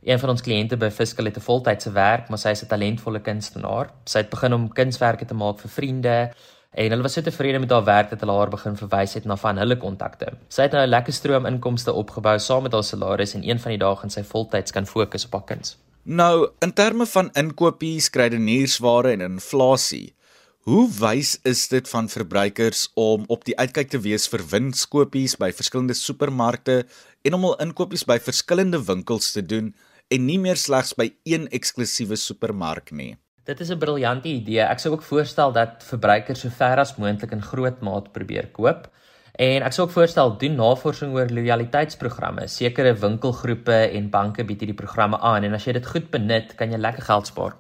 Een 0.00 0.18
van 0.18 0.30
ons 0.32 0.40
kliënte 0.40 0.78
by 0.80 0.88
Fiscal 0.88 1.26
het 1.28 1.36
'n 1.36 1.44
voltydse 1.44 1.90
werk, 1.92 2.28
maar 2.28 2.38
sy 2.38 2.48
is 2.48 2.62
'n 2.62 2.66
talentvolle 2.66 3.20
kunstenaar. 3.20 3.90
Sy 4.04 4.18
het 4.18 4.30
begin 4.30 4.52
om 4.52 4.72
kunswerke 4.72 5.24
te 5.24 5.34
maak 5.34 5.58
vir 5.60 5.70
vriende 5.70 6.32
en 6.70 6.90
hulle 6.90 7.02
was 7.02 7.12
so 7.12 7.20
tevrede 7.20 7.58
met 7.58 7.70
haar 7.70 7.84
werk 7.84 8.10
dat 8.10 8.20
hulle 8.20 8.32
haar 8.32 8.48
begin 8.48 8.76
verwys 8.76 9.14
het 9.14 9.24
na 9.24 9.36
van 9.36 9.56
hulle 9.56 9.76
kontakte. 9.76 10.32
Sy 10.48 10.62
het 10.62 10.72
nou 10.72 10.86
'n 10.86 10.88
lekker 10.88 11.12
stroom 11.12 11.46
inkomste 11.46 11.92
opgebou 11.92 12.38
saam 12.38 12.62
met 12.62 12.72
haar 12.72 12.84
salaris 12.84 13.34
en 13.34 13.48
een 13.48 13.58
van 13.58 13.70
die 13.70 13.78
dae 13.78 13.96
gaan 13.96 14.10
sy 14.10 14.22
voltyds 14.22 14.70
kan 14.70 14.86
fokus 14.86 15.24
op 15.24 15.32
haar 15.32 15.44
kuns. 15.44 15.76
Nou, 16.02 16.48
in 16.58 16.72
terme 16.72 17.06
van 17.06 17.30
inkopies, 17.32 18.10
kruideniersware 18.10 19.10
en 19.10 19.20
inflasie, 19.20 20.14
hoe 20.60 20.88
wys 21.00 21.38
is 21.42 21.68
dit 21.68 21.88
van 21.88 22.08
verbruikers 22.08 22.90
om 22.94 23.24
op 23.26 23.44
die 23.44 23.58
uitkyk 23.58 23.88
te 23.88 24.00
wees 24.00 24.28
vir 24.28 24.40
winskoopies 24.50 25.36
by 25.36 25.52
verskillende 25.52 25.94
supermarkte 25.94 26.86
en 27.22 27.34
om 27.34 27.42
hul 27.42 27.56
inkopies 27.56 28.04
by 28.04 28.18
verskillende 28.18 28.84
winkels 28.84 29.32
te 29.32 29.46
doen? 29.46 29.74
En 30.10 30.26
nie 30.26 30.38
meer 30.42 30.58
slegs 30.58 30.92
by 30.98 31.08
een 31.28 31.46
eksklusiewe 31.54 32.18
supermark 32.18 32.90
nie. 32.90 33.14
Dit 33.46 33.60
is 33.60 33.70
'n 33.70 33.78
briljante 33.78 34.28
idee. 34.28 34.60
Ek 34.60 34.78
sou 34.78 34.92
ook 34.94 35.02
voorstel 35.02 35.52
dat 35.52 35.82
verbruikers 35.82 36.40
so 36.40 36.48
ver 36.48 36.78
as 36.78 36.96
moontlik 36.96 37.32
in 37.32 37.42
groot 37.42 37.80
maat 37.80 38.12
probeer 38.12 38.46
koop. 38.52 38.90
En 39.38 39.62
ek 39.62 39.72
sou 39.72 39.86
ook 39.86 39.94
voorstel 39.94 40.36
doen 40.38 40.54
navorsing 40.54 41.14
oor 41.14 41.28
lojaliteitsprogramme. 41.28 42.48
Sekere 42.48 42.94
winkelgroepe 42.94 43.90
en 43.96 44.10
banke 44.10 44.44
bied 44.44 44.60
hierdie 44.60 44.76
programme 44.76 45.18
aan 45.18 45.44
en 45.44 45.54
as 45.54 45.64
jy 45.64 45.72
dit 45.72 45.86
goed 45.86 46.10
benut, 46.10 46.54
kan 46.54 46.70
jy 46.70 46.78
lekker 46.78 47.02
geld 47.02 47.26
spaar. 47.26 47.56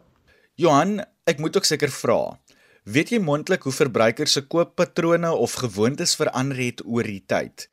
Johan, 0.54 1.00
ek 1.24 1.38
moet 1.38 1.56
ook 1.56 1.64
seker 1.64 1.88
vra. 1.88 2.38
Weet 2.84 3.10
jy 3.10 3.18
moontlik 3.18 3.62
hoe 3.62 3.72
verbruikers 3.72 4.32
se 4.32 4.42
kooppatrone 4.42 5.32
of 5.32 5.52
gewoontes 5.52 6.16
verander 6.16 6.56
het 6.56 6.82
oor 6.84 7.02
die 7.02 7.24
tyd? 7.26 7.68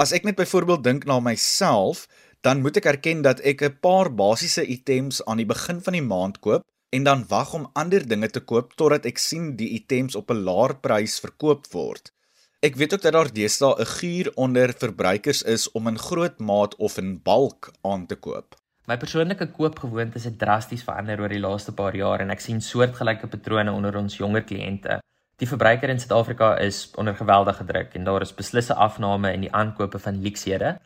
As 0.00 0.12
ek 0.12 0.24
net 0.24 0.36
byvoorbeeld 0.36 0.84
dink 0.84 1.04
na 1.04 1.18
myself, 1.20 2.06
dan 2.40 2.60
moet 2.60 2.76
ek 2.80 2.88
erken 2.94 3.22
dat 3.22 3.40
ek 3.40 3.62
'n 3.62 3.76
paar 3.80 4.08
basiese 4.14 4.64
items 4.64 5.24
aan 5.24 5.36
die 5.36 5.50
begin 5.54 5.80
van 5.80 5.92
die 5.92 6.08
maand 6.12 6.40
koop 6.40 6.64
en 6.90 7.02
dan 7.04 7.24
wag 7.28 7.52
om 7.54 7.70
ander 7.72 8.06
dinge 8.08 8.30
te 8.30 8.40
koop 8.40 8.72
totdat 8.74 9.04
ek 9.04 9.18
sien 9.18 9.56
die 9.56 9.68
items 9.80 10.14
op 10.14 10.30
'n 10.30 10.44
laer 10.48 10.74
prys 10.74 11.20
verkoop 11.20 11.66
word. 11.72 12.12
Ek 12.60 12.76
weet 12.76 12.94
ook 12.94 13.02
dat 13.02 13.12
daar 13.12 13.32
deesdae 13.32 13.74
'n 13.80 13.92
guur 13.96 14.32
onder 14.34 14.72
verbruikers 14.72 15.42
is 15.42 15.70
om 15.72 15.86
in 15.86 15.98
groot 15.98 16.38
maat 16.38 16.76
of 16.76 16.98
in 16.98 17.20
bulk 17.22 17.72
aan 17.82 18.06
te 18.06 18.16
koop. 18.16 18.56
My 18.86 18.96
persoonlike 18.96 19.46
koopgewoontes 19.46 20.24
het 20.24 20.38
drasties 20.38 20.82
verander 20.82 21.20
oor 21.20 21.28
die 21.28 21.40
laaste 21.40 21.72
paar 21.72 21.96
jaar 21.96 22.20
en 22.20 22.30
ek 22.30 22.40
sien 22.40 22.60
soortgelyke 22.60 23.26
patrone 23.26 23.72
onder 23.72 23.96
ons 23.96 24.16
jonger 24.16 24.42
kliënte. 24.42 24.98
Die 25.36 25.48
verbruiker 25.48 25.88
in 25.88 26.00
Suid-Afrika 26.00 26.58
is 26.58 26.90
onder 26.96 27.14
geweldige 27.14 27.64
druk 27.64 27.94
en 27.94 28.04
daar 28.04 28.22
is 28.22 28.34
beslisse 28.34 28.74
afname 28.74 29.32
in 29.32 29.40
die 29.40 29.52
aankope 29.52 29.98
van 29.98 30.22
luksehede. 30.22 30.78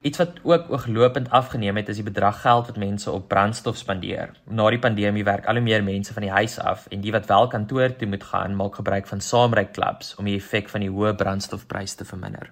Iets 0.00 0.16
wat 0.18 0.38
ook 0.42 0.70
ooglopend 0.72 1.30
afgeneem 1.30 1.76
het 1.76 1.88
is 1.88 1.98
die 2.00 2.04
bedrag 2.04 2.40
geld 2.40 2.66
wat 2.66 2.76
mense 2.80 3.10
op 3.10 3.26
brandstof 3.28 3.76
spandeer. 3.76 4.30
Na 4.48 4.70
die 4.72 4.78
pandemie 4.80 5.24
werk 5.24 5.44
al 5.44 5.58
hoe 5.58 5.62
meer 5.62 5.82
mense 5.84 6.12
van 6.16 6.24
die 6.24 6.30
huis 6.32 6.54
af 6.58 6.86
en 6.88 7.02
die 7.04 7.10
wat 7.12 7.26
wel 7.28 7.48
kantoor 7.52 7.92
toe 7.96 8.06
moet 8.08 8.22
gaan, 8.24 8.54
maak 8.56 8.78
gebruik 8.80 9.06
van 9.06 9.20
saamryk 9.20 9.74
klubs 9.76 10.14
om 10.16 10.24
die 10.24 10.38
effek 10.38 10.70
van 10.72 10.80
die 10.80 10.88
hoë 10.88 11.12
brandstofpryse 11.20 11.98
te 11.98 12.06
verminder. 12.08 12.48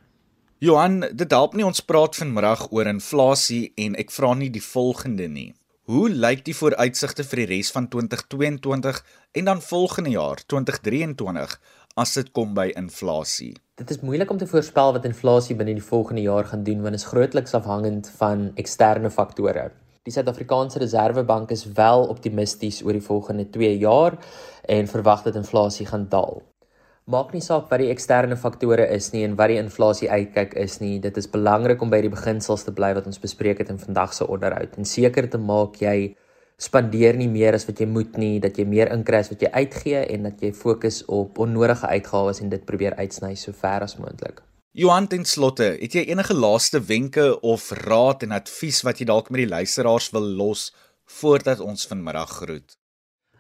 Johan, 0.61 1.01
dit 1.01 1.33
help 1.33 1.55
nie 1.57 1.65
ons 1.65 1.81
praat 1.81 2.19
vanmiddag 2.21 2.67
oor 2.69 2.91
inflasie 2.91 3.73
en 3.81 3.97
ek 3.97 4.13
vra 4.13 4.35
nie 4.35 4.51
die 4.53 4.65
volgende 4.67 5.29
nie. 5.33 5.55
Hoe 5.89 6.11
lyk 6.13 6.45
die 6.45 6.57
vooruitsigte 6.59 7.25
vir 7.31 7.47
die 7.47 7.49
res 7.55 7.71
van 7.73 7.89
2022 7.89 9.01
en 9.41 9.49
dan 9.49 9.65
volgende 9.65 10.13
jaar 10.13 10.45
2023 10.45 11.57
as 11.97 12.13
dit 12.21 12.29
kom 12.37 12.53
by 12.53 12.69
inflasie? 12.77 13.55
Dit 13.79 13.91
is 13.91 14.01
moeilik 14.03 14.31
om 14.31 14.39
te 14.39 14.47
voorspel 14.51 14.89
wat 14.97 15.05
inflasie 15.07 15.55
binne 15.55 15.77
die 15.77 15.85
volgende 15.89 16.25
jaar 16.25 16.49
gaan 16.51 16.65
doen 16.67 16.81
want 16.83 16.97
dit 16.97 17.01
is 17.01 17.07
grootliks 17.07 17.53
afhangend 17.55 18.09
van 18.19 18.49
eksterne 18.59 19.11
faktore. 19.15 19.69
Die 20.03 20.11
Suid-Afrikaanse 20.11 20.81
Reserwebank 20.83 21.53
is 21.55 21.63
wel 21.77 22.09
optimisties 22.11 22.81
oor 22.83 22.99
die 22.99 23.05
volgende 23.05 23.45
2 23.55 23.77
jaar 23.79 24.17
en 24.67 24.91
verwag 24.91 25.23
dat 25.23 25.39
inflasie 25.39 25.87
gaan 25.87 26.09
daal. 26.11 26.43
Maak 27.07 27.31
nie 27.33 27.45
saak 27.45 27.71
wat 27.71 27.79
die 27.79 27.93
eksterne 27.95 28.37
faktore 28.37 28.89
is 28.97 29.13
nie 29.15 29.23
en 29.29 29.39
wat 29.39 29.55
die 29.55 29.61
inflasie 29.63 30.11
uitkyk 30.11 30.59
is 30.59 30.81
nie. 30.83 30.99
Dit 30.99 31.17
is 31.23 31.31
belangrik 31.31 31.79
om 31.79 31.95
by 31.95 32.03
die 32.03 32.11
beginsels 32.11 32.67
te 32.67 32.75
bly 32.75 32.91
wat 32.99 33.07
ons 33.07 33.23
bespreek 33.23 33.63
het 33.63 33.71
in 33.71 33.79
vandag 33.79 34.19
se 34.19 34.27
onderhoud 34.27 34.75
en 34.75 34.91
seker 34.97 35.31
te 35.31 35.39
maak 35.39 35.79
jy 35.79 36.17
spandeer 36.59 37.17
nie 37.17 37.29
meer 37.31 37.55
as 37.55 37.67
wat 37.69 37.79
jy 37.81 37.87
moet 37.87 38.17
nie, 38.19 38.41
dat 38.43 38.59
jy 38.59 38.67
meer 38.67 38.91
inkry 38.93 39.21
as 39.23 39.31
wat 39.31 39.43
jy 39.43 39.51
uitgee 39.55 40.03
en 40.15 40.27
dat 40.27 40.43
jy 40.43 40.51
fokus 40.53 41.05
op 41.07 41.39
onnodige 41.39 41.87
uitgawes 41.87 42.43
en 42.43 42.51
dit 42.51 42.65
probeer 42.67 42.99
uitsny 42.99 43.35
so 43.39 43.55
ver 43.55 43.87
as 43.87 43.97
moontlik. 43.99 44.43
Johan 44.79 45.09
ten 45.11 45.25
slotte, 45.25 45.73
het 45.81 45.95
jy 45.95 46.05
enige 46.11 46.35
laaste 46.35 46.81
wenke 46.85 47.31
of 47.47 47.71
raad 47.87 48.23
en 48.27 48.35
advies 48.37 48.83
wat 48.87 49.01
jy 49.01 49.07
dalk 49.09 49.31
met 49.31 49.45
die 49.45 49.51
luisteraars 49.51 50.11
wil 50.15 50.27
los 50.39 50.69
voordat 51.19 51.63
ons 51.65 51.87
vanmiddag 51.89 52.35
groet? 52.43 52.77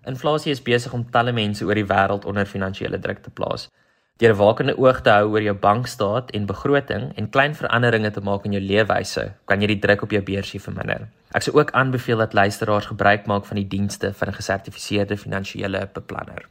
Inflasie 0.08 0.54
is 0.54 0.62
besig 0.64 0.94
om 0.96 1.04
talle 1.12 1.34
mense 1.36 1.66
oor 1.66 1.76
die 1.76 1.86
wêreld 1.86 2.24
onder 2.24 2.48
finansiële 2.48 2.98
druk 3.02 3.20
te 3.26 3.34
plaas. 3.34 3.68
Deur 4.18 4.32
'n 4.32 4.38
wakende 4.38 4.78
oog 4.78 5.02
te 5.02 5.10
hou 5.10 5.30
oor 5.30 5.42
jou 5.42 5.54
bankstaat 5.54 6.30
en 6.30 6.46
begroting 6.46 7.12
en 7.16 7.30
klein 7.30 7.54
veranderinge 7.54 8.10
te 8.10 8.20
maak 8.20 8.44
in 8.44 8.52
jou 8.52 8.62
leefwyse, 8.62 9.34
kan 9.44 9.60
jy 9.60 9.66
die 9.66 9.78
druk 9.78 10.02
op 10.02 10.10
jou 10.10 10.22
beursie 10.22 10.60
verminder. 10.60 11.08
Ek 11.36 11.42
sou 11.42 11.58
ook 11.60 11.70
aanbeveel 11.70 12.16
dat 12.16 12.32
luisteraars 12.32 12.86
gebruik 12.86 13.26
maak 13.26 13.44
van 13.44 13.56
die 13.56 13.68
dienste 13.68 14.14
van 14.14 14.28
'n 14.28 14.38
gesertifiseerde 14.40 15.16
finansiële 15.16 15.88
beplanner. 15.92 16.48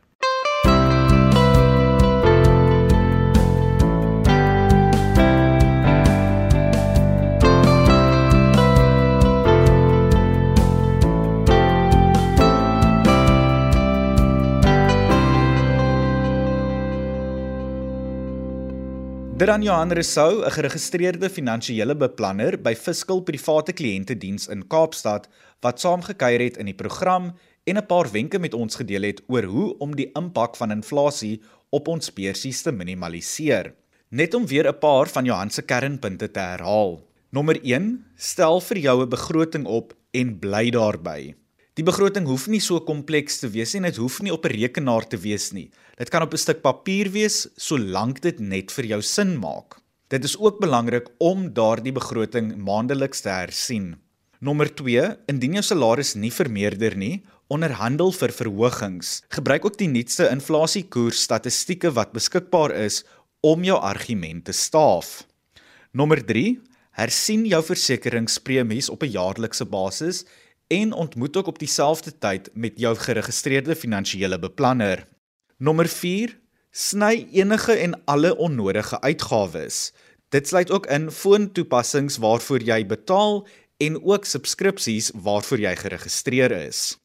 Dit 19.38 19.52
aan 19.54 19.62
Johan 19.62 19.92
Resou, 19.94 20.42
'n 20.46 20.52
geregistreerde 20.52 21.30
finansiële 21.30 21.96
beplanner 21.96 22.62
by 22.62 22.74
Fiscal 22.74 23.20
Private 23.22 23.74
Kliëntediens 23.74 24.48
in 24.48 24.68
Kaapstad 24.68 25.28
wat 25.62 25.80
saamgekyer 25.80 26.42
het 26.42 26.58
in 26.58 26.66
die 26.66 26.74
program 26.74 27.36
en 27.64 27.78
'n 27.78 27.86
paar 27.86 28.12
wenke 28.12 28.40
met 28.40 28.54
ons 28.54 28.76
gedeel 28.76 29.02
het 29.02 29.22
oor 29.28 29.44
hoe 29.44 29.78
om 29.78 29.96
die 29.96 30.10
impak 30.14 30.56
van 30.56 30.72
inflasie 30.72 31.42
op 31.70 31.88
ons 31.88 32.14
beursies 32.14 32.62
te 32.62 32.72
minimaliseer. 32.72 33.74
Net 34.10 34.34
om 34.34 34.48
weer 34.48 34.68
'n 34.68 34.80
paar 34.80 35.08
van 35.08 35.26
Johan 35.26 35.50
se 35.50 35.62
kernpunte 35.62 36.32
te 36.32 36.40
herhaal. 36.40 37.06
Nommer 37.30 37.60
1: 37.64 38.06
Stel 38.16 38.62
vir 38.62 38.78
jou 38.78 39.04
'n 39.04 39.10
begroting 39.10 39.66
op 39.66 39.94
en 40.12 40.40
bly 40.40 40.70
daarby. 40.70 41.36
Die 41.78 41.86
begroting 41.86 42.26
hoef 42.26 42.48
nie 42.48 42.60
so 42.60 42.80
kompleks 42.80 43.36
te 43.38 43.50
wees 43.54 43.74
nie, 43.74 43.82
dit 43.82 44.00
hoef 44.02 44.22
nie 44.22 44.34
op 44.34 44.46
'n 44.46 44.56
rekenaar 44.56 45.08
te 45.08 45.18
wees 45.18 45.52
nie. 45.52 45.70
Dit 45.98 46.12
kan 46.14 46.22
op 46.22 46.34
'n 46.34 46.38
stuk 46.38 46.62
papier 46.62 47.10
wees 47.10 47.48
solank 47.56 48.22
dit 48.22 48.40
net 48.40 48.72
vir 48.72 48.86
jou 48.86 49.02
sin 49.02 49.38
maak. 49.38 49.82
Dit 50.08 50.24
is 50.24 50.38
ook 50.38 50.60
belangrik 50.60 51.10
om 51.18 51.54
daardie 51.54 51.92
begroting 51.92 52.56
maandeliks 52.56 53.22
te 53.22 53.30
hersien. 53.30 53.96
Nommer 54.40 54.76
2, 54.76 55.18
indien 55.26 55.54
jou 55.54 55.64
salaris 55.64 56.14
nie 56.14 56.32
vermeerder 56.32 56.96
nie, 56.96 57.24
onderhandel 57.48 58.12
vir 58.12 58.30
verhogings. 58.30 59.24
Gebruik 59.30 59.66
ook 59.66 59.78
die 59.78 59.88
nuutste 59.88 60.30
inflasiekoers 60.30 61.22
statistieke 61.22 61.92
wat 61.92 62.14
beskikbaar 62.14 62.72
is 62.72 63.04
om 63.42 63.64
jou 63.64 63.80
argument 63.80 64.46
te 64.46 64.52
staaf. 64.52 65.26
Nommer 65.92 66.26
3, 66.26 66.62
hersien 66.92 67.46
jou 67.46 67.64
versekeringspremies 67.64 68.90
op 68.90 69.04
'n 69.04 69.12
jaarlikse 69.12 69.66
basis 69.66 70.26
en 70.68 70.94
ontmoet 70.94 71.38
ook 71.38 71.48
op 71.48 71.60
dieselfde 71.60 72.12
tyd 72.20 72.50
met 72.54 72.80
jou 72.80 72.96
geregistreerde 72.96 73.76
finansiële 73.76 74.40
beplanner. 74.40 75.08
Nommer 75.58 75.88
4: 75.90 76.36
Sny 76.70 77.28
enige 77.34 77.74
en 77.82 77.96
alle 78.06 78.36
onnodige 78.38 79.00
uitgawes. 79.02 79.92
Dit 80.30 80.48
sluit 80.48 80.72
ook 80.72 80.86
in 80.86 81.08
foontoepassings 81.12 82.20
waarvoor 82.22 82.62
jy 82.62 82.84
betaal 82.86 83.42
en 83.82 83.98
ook 84.04 84.26
subskripsies 84.30 85.10
waarvoor 85.16 85.64
jy 85.64 85.74
geregistreer 85.80 86.54
is. 86.60 87.00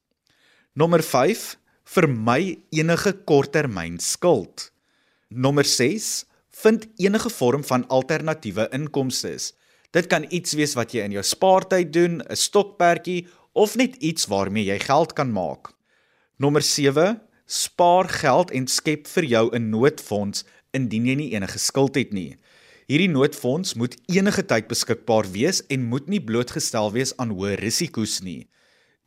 Nommer 0.76 1.00
5: 1.00 1.56
Vermy 1.84 2.58
enige 2.68 3.14
korttermyn 3.24 3.96
skuld. 3.98 4.68
Nommer 5.28 5.64
6: 5.64 6.26
Vind 6.50 6.86
enige 7.00 7.32
vorm 7.32 7.64
van 7.64 7.88
alternatiewe 7.88 8.68
inkomste. 8.68 9.32
Dit 9.96 10.12
kan 10.12 10.28
iets 10.28 10.52
wees 10.52 10.76
wat 10.76 10.92
jy 10.92 11.08
in 11.08 11.16
jou 11.16 11.24
spaartyd 11.24 11.92
doen, 11.92 12.20
'n 12.20 12.36
stokperdjie 12.36 13.26
of 13.52 13.76
net 13.76 13.96
iets 13.96 14.26
waarmee 14.28 14.64
jy 14.64 14.78
geld 14.78 15.12
kan 15.12 15.32
maak. 15.32 15.72
Nommer 16.36 16.62
7: 16.62 17.31
Spaar 17.52 18.08
geld 18.08 18.50
en 18.56 18.64
skep 18.64 19.04
vir 19.12 19.24
jou 19.28 19.44
'n 19.52 19.68
noodfonds 19.70 20.44
indien 20.72 21.06
jy 21.06 21.14
nie 21.14 21.32
enige 21.34 21.58
skuld 21.58 21.94
het 21.94 22.12
nie. 22.12 22.36
Hierdie 22.88 23.10
noodfonds 23.12 23.74
moet 23.74 23.96
enige 24.08 24.42
tyd 24.42 24.68
beskikbaar 24.68 25.28
wees 25.32 25.60
en 25.68 25.84
moet 25.84 26.08
nie 26.08 26.20
blootgestel 26.20 26.92
wees 26.92 27.12
aan 27.16 27.30
hoë 27.36 27.58
risiko's 27.60 28.22
nie. 28.22 28.48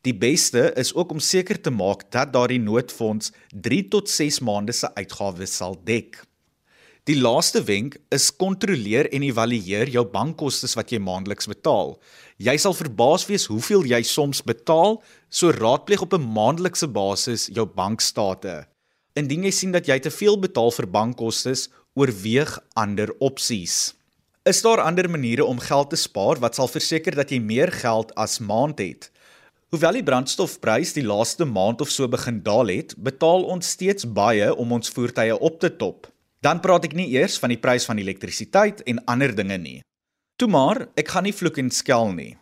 Die 0.02 0.14
beste 0.14 0.72
is 0.78 0.94
ook 0.94 1.12
om 1.12 1.20
seker 1.20 1.58
te 1.62 1.72
maak 1.72 2.12
dat 2.12 2.34
daardie 2.34 2.62
noodfonds 2.62 3.32
3 3.50 3.88
tot 3.90 4.10
6 4.10 4.40
maande 4.40 4.74
se 4.74 4.94
uitgawes 4.94 5.56
sal 5.56 5.76
dek. 5.84 6.22
Die 7.06 7.20
laaste 7.22 7.60
wenk 7.62 8.00
is 8.16 8.32
kontroleer 8.34 9.06
en 9.14 9.22
evalueer 9.22 9.92
jou 9.94 10.02
bankkoste 10.10 10.66
wat 10.74 10.90
jy 10.90 10.98
maandeliks 11.06 11.46
betaal. 11.46 11.92
Jy 12.42 12.56
sal 12.64 12.74
verbaas 12.74 13.28
wees 13.30 13.44
hoeveel 13.46 13.86
jy 13.86 14.00
soms 14.10 14.42
betaal, 14.42 14.98
so 15.30 15.54
raadpleeg 15.54 16.02
op 16.02 16.16
'n 16.18 16.26
maandelikse 16.38 16.88
basis 16.90 17.46
jou 17.54 17.66
bankstate. 17.66 18.66
Indien 19.14 19.44
jy 19.44 19.52
sien 19.52 19.72
dat 19.72 19.86
jy 19.86 20.00
te 20.00 20.10
veel 20.10 20.40
betaal 20.40 20.72
vir 20.72 20.88
bankkoste, 20.88 21.54
oorweeg 21.94 22.58
ander 22.74 23.14
opsies. 23.20 23.94
Is 24.44 24.62
daar 24.62 24.82
ander 24.82 25.08
maniere 25.08 25.46
om 25.46 25.60
geld 25.60 25.90
te 25.90 25.96
spaar 25.96 26.40
wat 26.40 26.56
sal 26.56 26.68
verseker 26.68 27.16
dat 27.16 27.30
jy 27.30 27.40
meer 27.40 27.72
geld 27.72 28.16
as 28.16 28.40
maand 28.40 28.80
het? 28.80 29.12
Hoewel 29.70 29.94
die 29.94 30.04
brandstofprys 30.04 30.94
die 30.94 31.06
laaste 31.06 31.46
maand 31.46 31.82
of 31.82 31.90
so 31.90 32.08
begin 32.08 32.42
daal 32.42 32.68
het, 32.68 32.96
betaal 32.98 33.44
ons 33.44 33.70
steeds 33.70 34.06
baie 34.06 34.56
om 34.56 34.72
ons 34.72 34.90
voertuie 34.90 35.38
op 35.40 35.60
te 35.60 35.70
top. 35.70 36.15
Dan 36.46 36.60
praat 36.62 36.84
ek 36.86 36.94
nie 36.94 37.08
eers 37.16 37.40
van 37.42 37.50
die 37.50 37.58
prys 37.58 37.88
van 37.90 37.98
elektrisiteit 37.98 38.84
en 38.86 39.00
ander 39.10 39.32
dinge 39.34 39.56
nie. 39.58 39.80
Toe 40.38 40.46
maar, 40.52 40.84
ek 40.94 41.10
gaan 41.16 41.26
nie 41.26 41.34
vloek 41.34 41.58
en 41.58 41.72
skel 41.74 42.12
nie. 42.14 42.36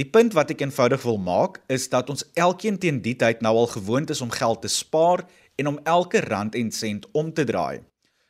Die 0.00 0.06
punt 0.08 0.32
wat 0.32 0.54
ek 0.54 0.62
eenvoudig 0.64 1.02
wil 1.04 1.18
maak 1.20 1.58
is 1.68 1.84
dat 1.92 2.08
ons 2.08 2.24
elkeen 2.40 2.78
teen 2.80 3.02
die 3.04 3.12
tyd 3.20 3.42
nou 3.44 3.52
al 3.60 3.68
gewoond 3.68 4.12
is 4.14 4.22
om 4.24 4.32
geld 4.32 4.62
te 4.62 4.70
spaar 4.72 5.26
en 5.60 5.74
om 5.74 5.80
elke 5.84 6.22
rand 6.24 6.56
en 6.56 6.70
sent 6.72 7.04
om 7.12 7.28
te 7.36 7.44
draai. 7.44 7.82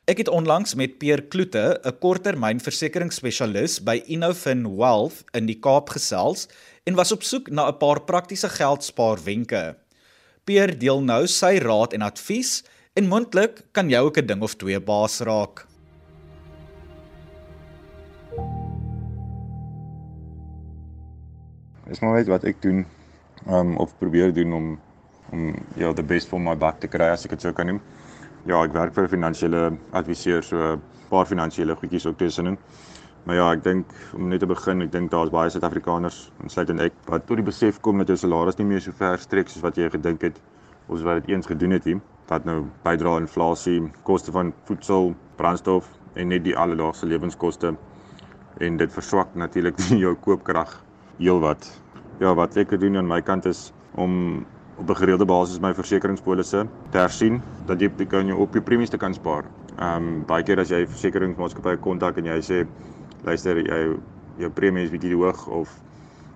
Ek 0.09 0.19
het 0.19 0.33
onlangs 0.33 0.75
met 0.75 0.97
Peer 0.99 1.23
Kloete, 1.31 1.79
'n 1.79 1.99
korttermynversekeringsspesialis 2.03 3.79
by 3.87 4.01
Innofin 4.11 4.67
Wealth 4.75 5.23
in 5.31 5.45
die 5.45 5.59
Kaap 5.61 5.95
gesels 5.95 6.49
en 6.83 6.99
was 6.99 7.15
op 7.15 7.23
soek 7.23 7.47
na 7.47 7.69
'n 7.69 7.77
paar 7.77 8.03
praktiese 8.03 8.49
geldspaarwenke. 8.49 9.77
Peer 10.43 10.75
deel 10.79 11.01
nou 11.01 11.27
sy 11.27 11.55
raad 11.63 11.93
en 11.93 12.01
advies 12.01 12.63
En 12.99 13.05
moontlik 13.07 13.61
kan 13.71 13.87
jy 13.87 13.99
ook 14.03 14.17
'n 14.19 14.25
ding 14.25 14.41
of 14.41 14.55
twee 14.55 14.79
baas 14.79 15.19
raak. 15.19 15.65
Dis 21.87 21.99
maar 21.99 22.17
net 22.17 22.27
wat 22.27 22.43
ek 22.43 22.61
doen 22.61 22.85
um 23.47 23.77
of 23.77 23.97
probeer 23.97 24.33
doen 24.33 24.53
om 24.53 24.79
om 25.31 25.55
ja, 25.75 25.93
the 25.93 26.03
best 26.03 26.27
for 26.27 26.41
my 26.41 26.57
back 26.57 26.79
te 26.79 26.87
kry 26.87 27.07
as 27.07 27.23
ek 27.23 27.29
dit 27.29 27.41
sou 27.41 27.53
kan 27.53 27.65
noem. 27.65 27.81
Ja, 28.45 28.63
ek 28.63 28.73
werk 28.73 28.93
vir 28.93 29.03
'n 29.03 29.07
finansiële 29.15 29.77
adviseur, 29.91 30.43
so 30.43 30.57
'n 30.57 30.81
paar 31.09 31.25
finansiële 31.25 31.75
goedjies 31.75 32.05
ook 32.05 32.17
tussenin. 32.17 32.57
Maar 33.23 33.35
ja, 33.35 33.51
ek 33.53 33.63
dink 33.63 33.85
om 34.13 34.27
net 34.27 34.39
te 34.39 34.45
begin, 34.45 34.81
ek 34.81 34.91
dink 34.91 35.11
daar's 35.11 35.29
baie 35.29 35.49
Suid-Afrikaners, 35.49 36.31
insluitend 36.43 36.79
ek, 36.79 36.93
wat 37.05 37.25
tot 37.25 37.37
die 37.37 37.45
besef 37.45 37.79
kom 37.79 37.97
dat 37.97 38.07
jou 38.07 38.17
salaris 38.17 38.57
nie 38.57 38.67
meer 38.67 38.81
so 38.81 38.91
ver 38.91 39.17
strek 39.17 39.47
soos 39.47 39.63
wat 39.63 39.75
jy 39.75 39.89
gedink 39.89 40.21
het 40.21 40.41
of 40.87 41.01
wat 41.01 41.23
dit 41.23 41.35
eens 41.35 41.47
gedoen 41.47 41.71
het 41.71 41.85
nie 41.85 42.01
wat 42.31 42.47
nou 42.47 42.61
bydra 42.85 43.17
aan 43.17 43.27
inflasie, 43.27 43.81
koste 44.07 44.31
van 44.31 44.53
voedsel, 44.67 45.11
brandstof 45.39 45.89
en 46.15 46.31
net 46.31 46.45
die 46.45 46.55
alledaagse 46.55 47.09
lewenskoste 47.09 47.73
en 48.61 48.77
dit 48.79 48.93
verswak 48.93 49.35
natuurlik 49.35 49.79
jou 50.03 50.15
koopkrag 50.23 50.77
heelwat. 51.19 51.67
Ja, 52.21 52.33
wat 52.37 52.55
ek 52.61 52.77
doen 52.79 52.99
aan 52.99 53.09
my 53.09 53.19
kant 53.25 53.47
is 53.49 53.71
om 53.99 54.45
op 54.77 54.89
'n 54.89 54.95
gereelde 54.95 55.25
basis 55.25 55.59
my 55.59 55.73
versekeringspolisse 55.73 56.65
te 56.91 56.97
hersien 56.97 57.41
dat 57.65 57.81
jy 57.81 57.89
kan 58.07 58.27
jou 58.27 58.39
op 58.39 58.53
jou 58.53 58.63
premies 58.63 58.89
te 58.89 58.97
kan 58.97 59.13
spaar. 59.13 59.43
Ehm 59.77 59.97
um, 59.97 60.23
baie 60.25 60.43
keer 60.43 60.59
as 60.59 60.69
jy 60.69 60.85
versekeringsmaatskappye 60.87 61.77
kontak 61.77 62.17
en 62.17 62.25
jy 62.25 62.39
sê 62.41 62.67
luister 63.23 63.57
jy 63.57 63.97
jou 64.37 64.49
premie 64.49 64.83
is 64.83 64.91
bietjie 64.91 65.15
hoog 65.15 65.47
of 65.47 65.69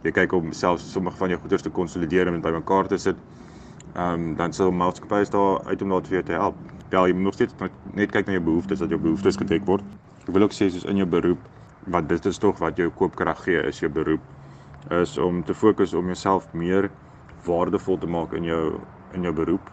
jy 0.03 0.11
kyk 0.11 0.33
om 0.33 0.51
selfs 0.53 0.91
sommige 0.91 1.17
van 1.17 1.29
jou 1.29 1.39
goederes 1.39 1.63
te 1.63 1.69
konsolideer 1.69 2.27
en 2.27 2.41
bymekaar 2.41 2.87
te 2.87 2.97
sit. 2.97 3.15
Ehm 3.95 4.13
um, 4.13 4.35
dan 4.35 4.53
sal 4.53 4.71
maatskappye 4.71 5.29
daar 5.31 5.63
uit 5.65 5.81
om 5.81 5.89
daar 5.89 6.01
vir 6.03 6.17
jou 6.17 6.23
te 6.23 6.31
help. 6.31 6.55
Ja, 6.89 7.05
jy 7.07 7.13
moet 7.13 7.23
nog 7.23 7.33
steeds 7.33 7.53
net 7.93 8.11
kyk 8.11 8.25
na 8.27 8.33
jou 8.35 8.43
behoeftes 8.43 8.79
dat 8.79 8.89
jou 8.89 8.99
behoeftes 8.99 9.37
gedek 9.39 9.63
word. 9.65 9.83
Ek 10.25 10.33
wil 10.35 10.43
ook 10.43 10.55
sê 10.55 10.67
soos 10.69 10.83
in 10.83 10.99
jou 10.99 11.07
beroep 11.07 11.39
wat 11.95 12.09
dit 12.09 12.25
is 12.25 12.37
tog 12.37 12.59
wat 12.59 12.77
jou 12.77 12.89
koopkrag 12.91 13.43
gee 13.45 13.61
is 13.69 13.79
jou 13.79 13.89
beroep 13.89 14.21
is 14.99 15.17
om 15.17 15.43
te 15.43 15.53
fokus 15.53 15.93
om 15.93 16.05
jouself 16.11 16.49
meer 16.53 16.89
waardevol 17.45 17.97
te 17.97 18.07
maak 18.07 18.33
in 18.33 18.43
jou 18.43 18.79
in 19.13 19.23
jou 19.23 19.33
beroep. 19.33 19.71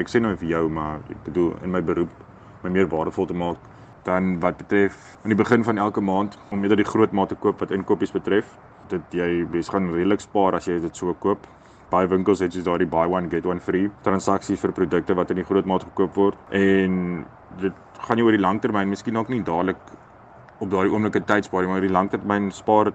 Ek 0.00 0.08
sê 0.08 0.22
nou 0.22 0.32
vir 0.36 0.48
jou 0.48 0.64
maar 0.72 1.04
ek 1.10 1.20
bedoel 1.28 1.52
in 1.62 1.74
my 1.76 1.82
beroep 1.84 2.24
my 2.64 2.72
meer 2.72 2.88
waardevol 2.88 3.28
te 3.28 3.36
maak 3.36 3.68
dan 4.08 4.38
wat 4.40 4.56
betref 4.56 4.96
aan 5.22 5.34
die 5.34 5.38
begin 5.42 5.64
van 5.64 5.78
elke 5.78 6.00
maand 6.00 6.38
om 6.48 6.62
eerder 6.64 6.80
die 6.80 6.88
groot 6.88 7.12
mate 7.12 7.36
koop 7.36 7.60
wat 7.60 7.74
inkopies 7.74 8.16
betref. 8.16 8.56
Dit 8.88 9.12
jy 9.12 9.44
bes 9.52 9.68
gaan 9.68 9.92
redelik 9.92 10.24
spaar 10.24 10.56
as 10.56 10.72
jy 10.72 10.80
dit 10.80 10.96
so 10.96 11.12
koop. 11.20 11.44
Baie 11.88 12.08
winkels 12.08 12.42
het 12.44 12.52
soos 12.52 12.66
daardie 12.66 12.88
buy 12.88 13.06
one 13.08 13.30
get 13.32 13.46
one 13.48 13.60
free 13.64 13.88
transaksies 14.04 14.60
vir 14.60 14.74
produkte 14.76 15.14
wat 15.16 15.30
in 15.32 15.40
die 15.40 15.46
groot 15.48 15.66
maat 15.66 15.86
gekoop 15.88 16.16
word. 16.20 16.36
En 16.52 17.24
dit 17.62 18.04
gaan 18.04 18.20
jy 18.20 18.26
oor 18.26 18.36
die 18.36 18.44
langtermyn 18.44 18.90
miskien 18.92 19.16
dalk 19.16 19.32
nie 19.32 19.40
dadelik 19.44 19.80
op 20.58 20.70
daardie 20.70 20.92
oomblike 20.92 21.22
tydspaar 21.26 21.66
maar 21.66 21.80
oor 21.80 21.86
die 21.86 21.94
langtermyn 21.94 22.50
spaar 22.54 22.92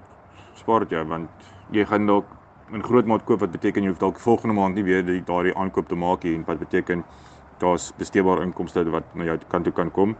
spaar 0.58 0.84
dit 0.84 0.94
jou 0.96 1.04
want 1.10 1.50
jy 1.74 1.84
gaan 1.90 2.06
dalk 2.06 2.28
in 2.72 2.84
groot 2.84 3.08
maat 3.08 3.24
koop 3.28 3.42
wat 3.44 3.52
beteken 3.52 3.84
jy 3.84 3.92
hoef 3.92 4.00
dalk 4.00 4.20
volgende 4.20 4.56
maand 4.56 4.78
nie 4.78 4.84
weer 4.86 5.04
daardie 5.04 5.54
aankoop 5.56 5.88
te 5.88 5.98
maak 5.98 6.24
nie 6.24 6.34
en 6.38 6.44
wat 6.48 6.60
beteken 6.62 7.04
daar's 7.62 7.90
besteedbare 7.98 8.44
inkomste 8.46 8.84
wat 8.94 9.14
na 9.14 9.28
jou 9.30 9.38
kant 9.48 9.68
toe 9.68 9.74
kan 9.74 9.90
kom 9.90 10.16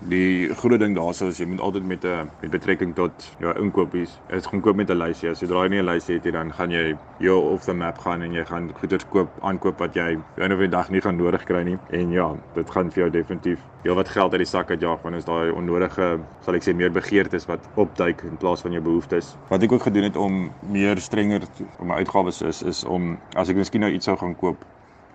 die 0.00 0.48
groot 0.54 0.80
ding 0.80 0.94
daarso 0.96 1.28
is 1.30 1.38
jy 1.38 1.46
moet 1.48 1.60
altyd 1.60 1.84
met 1.86 2.04
'n 2.04 2.30
met 2.40 2.50
betrekking 2.50 2.94
tot 2.94 3.12
jou 3.38 3.52
inkopies 3.58 4.18
is 4.28 4.46
gaan 4.46 4.60
koop 4.60 4.76
met 4.76 4.90
'n 4.90 4.98
lysie. 4.98 5.30
As 5.30 5.40
jy 5.40 5.46
draai 5.48 5.68
nie 5.68 5.78
'n 5.78 5.84
lysie 5.84 6.14
het 6.14 6.24
jy 6.24 6.30
dan 6.30 6.52
gaan 6.52 6.70
jy 6.70 6.96
jou 7.18 7.52
off 7.52 7.64
the 7.64 7.74
map 7.74 7.98
gaan 7.98 8.22
en 8.22 8.32
jy 8.32 8.44
gaan 8.44 8.70
goeder 8.74 9.00
koop 9.10 9.30
aankoop 9.42 9.78
wat 9.78 9.94
jy 9.94 10.18
einde 10.36 10.56
van 10.56 10.58
die 10.58 10.68
dag 10.68 10.90
nie 10.90 11.00
gaan 11.00 11.16
nodig 11.16 11.44
kry 11.44 11.62
nie. 11.62 11.78
En 11.90 12.10
ja, 12.10 12.34
dit 12.54 12.70
gaan 12.70 12.90
vir 12.90 13.02
jou 13.02 13.10
definitief 13.10 13.58
heel 13.82 13.94
wat 13.94 14.08
geld 14.08 14.32
uit 14.32 14.40
die 14.40 14.46
sak 14.46 14.70
uitjaag 14.70 15.02
want 15.02 15.16
is 15.16 15.24
daai 15.24 15.50
onnodige 15.52 16.20
sal 16.40 16.54
ek 16.54 16.62
sê 16.62 16.74
meer 16.74 16.92
begeertes 16.92 17.46
wat 17.46 17.60
opduik 17.74 18.22
in 18.22 18.36
plaas 18.36 18.60
van 18.60 18.72
jou 18.72 18.82
behoeftes. 18.82 19.36
Wat 19.48 19.62
ek 19.62 19.72
ook 19.72 19.82
gedoen 19.82 20.02
het 20.02 20.16
om 20.16 20.52
meer 20.60 20.98
strenger 20.98 21.42
om 21.78 21.86
my 21.86 21.94
uitgawes 21.94 22.42
is 22.42 22.62
is 22.62 22.84
om 22.84 23.18
as 23.36 23.48
ek 23.48 23.56
miskien 23.56 23.80
nou 23.80 23.92
iets 23.92 24.04
sou 24.04 24.16
gaan 24.16 24.36
koop 24.36 24.64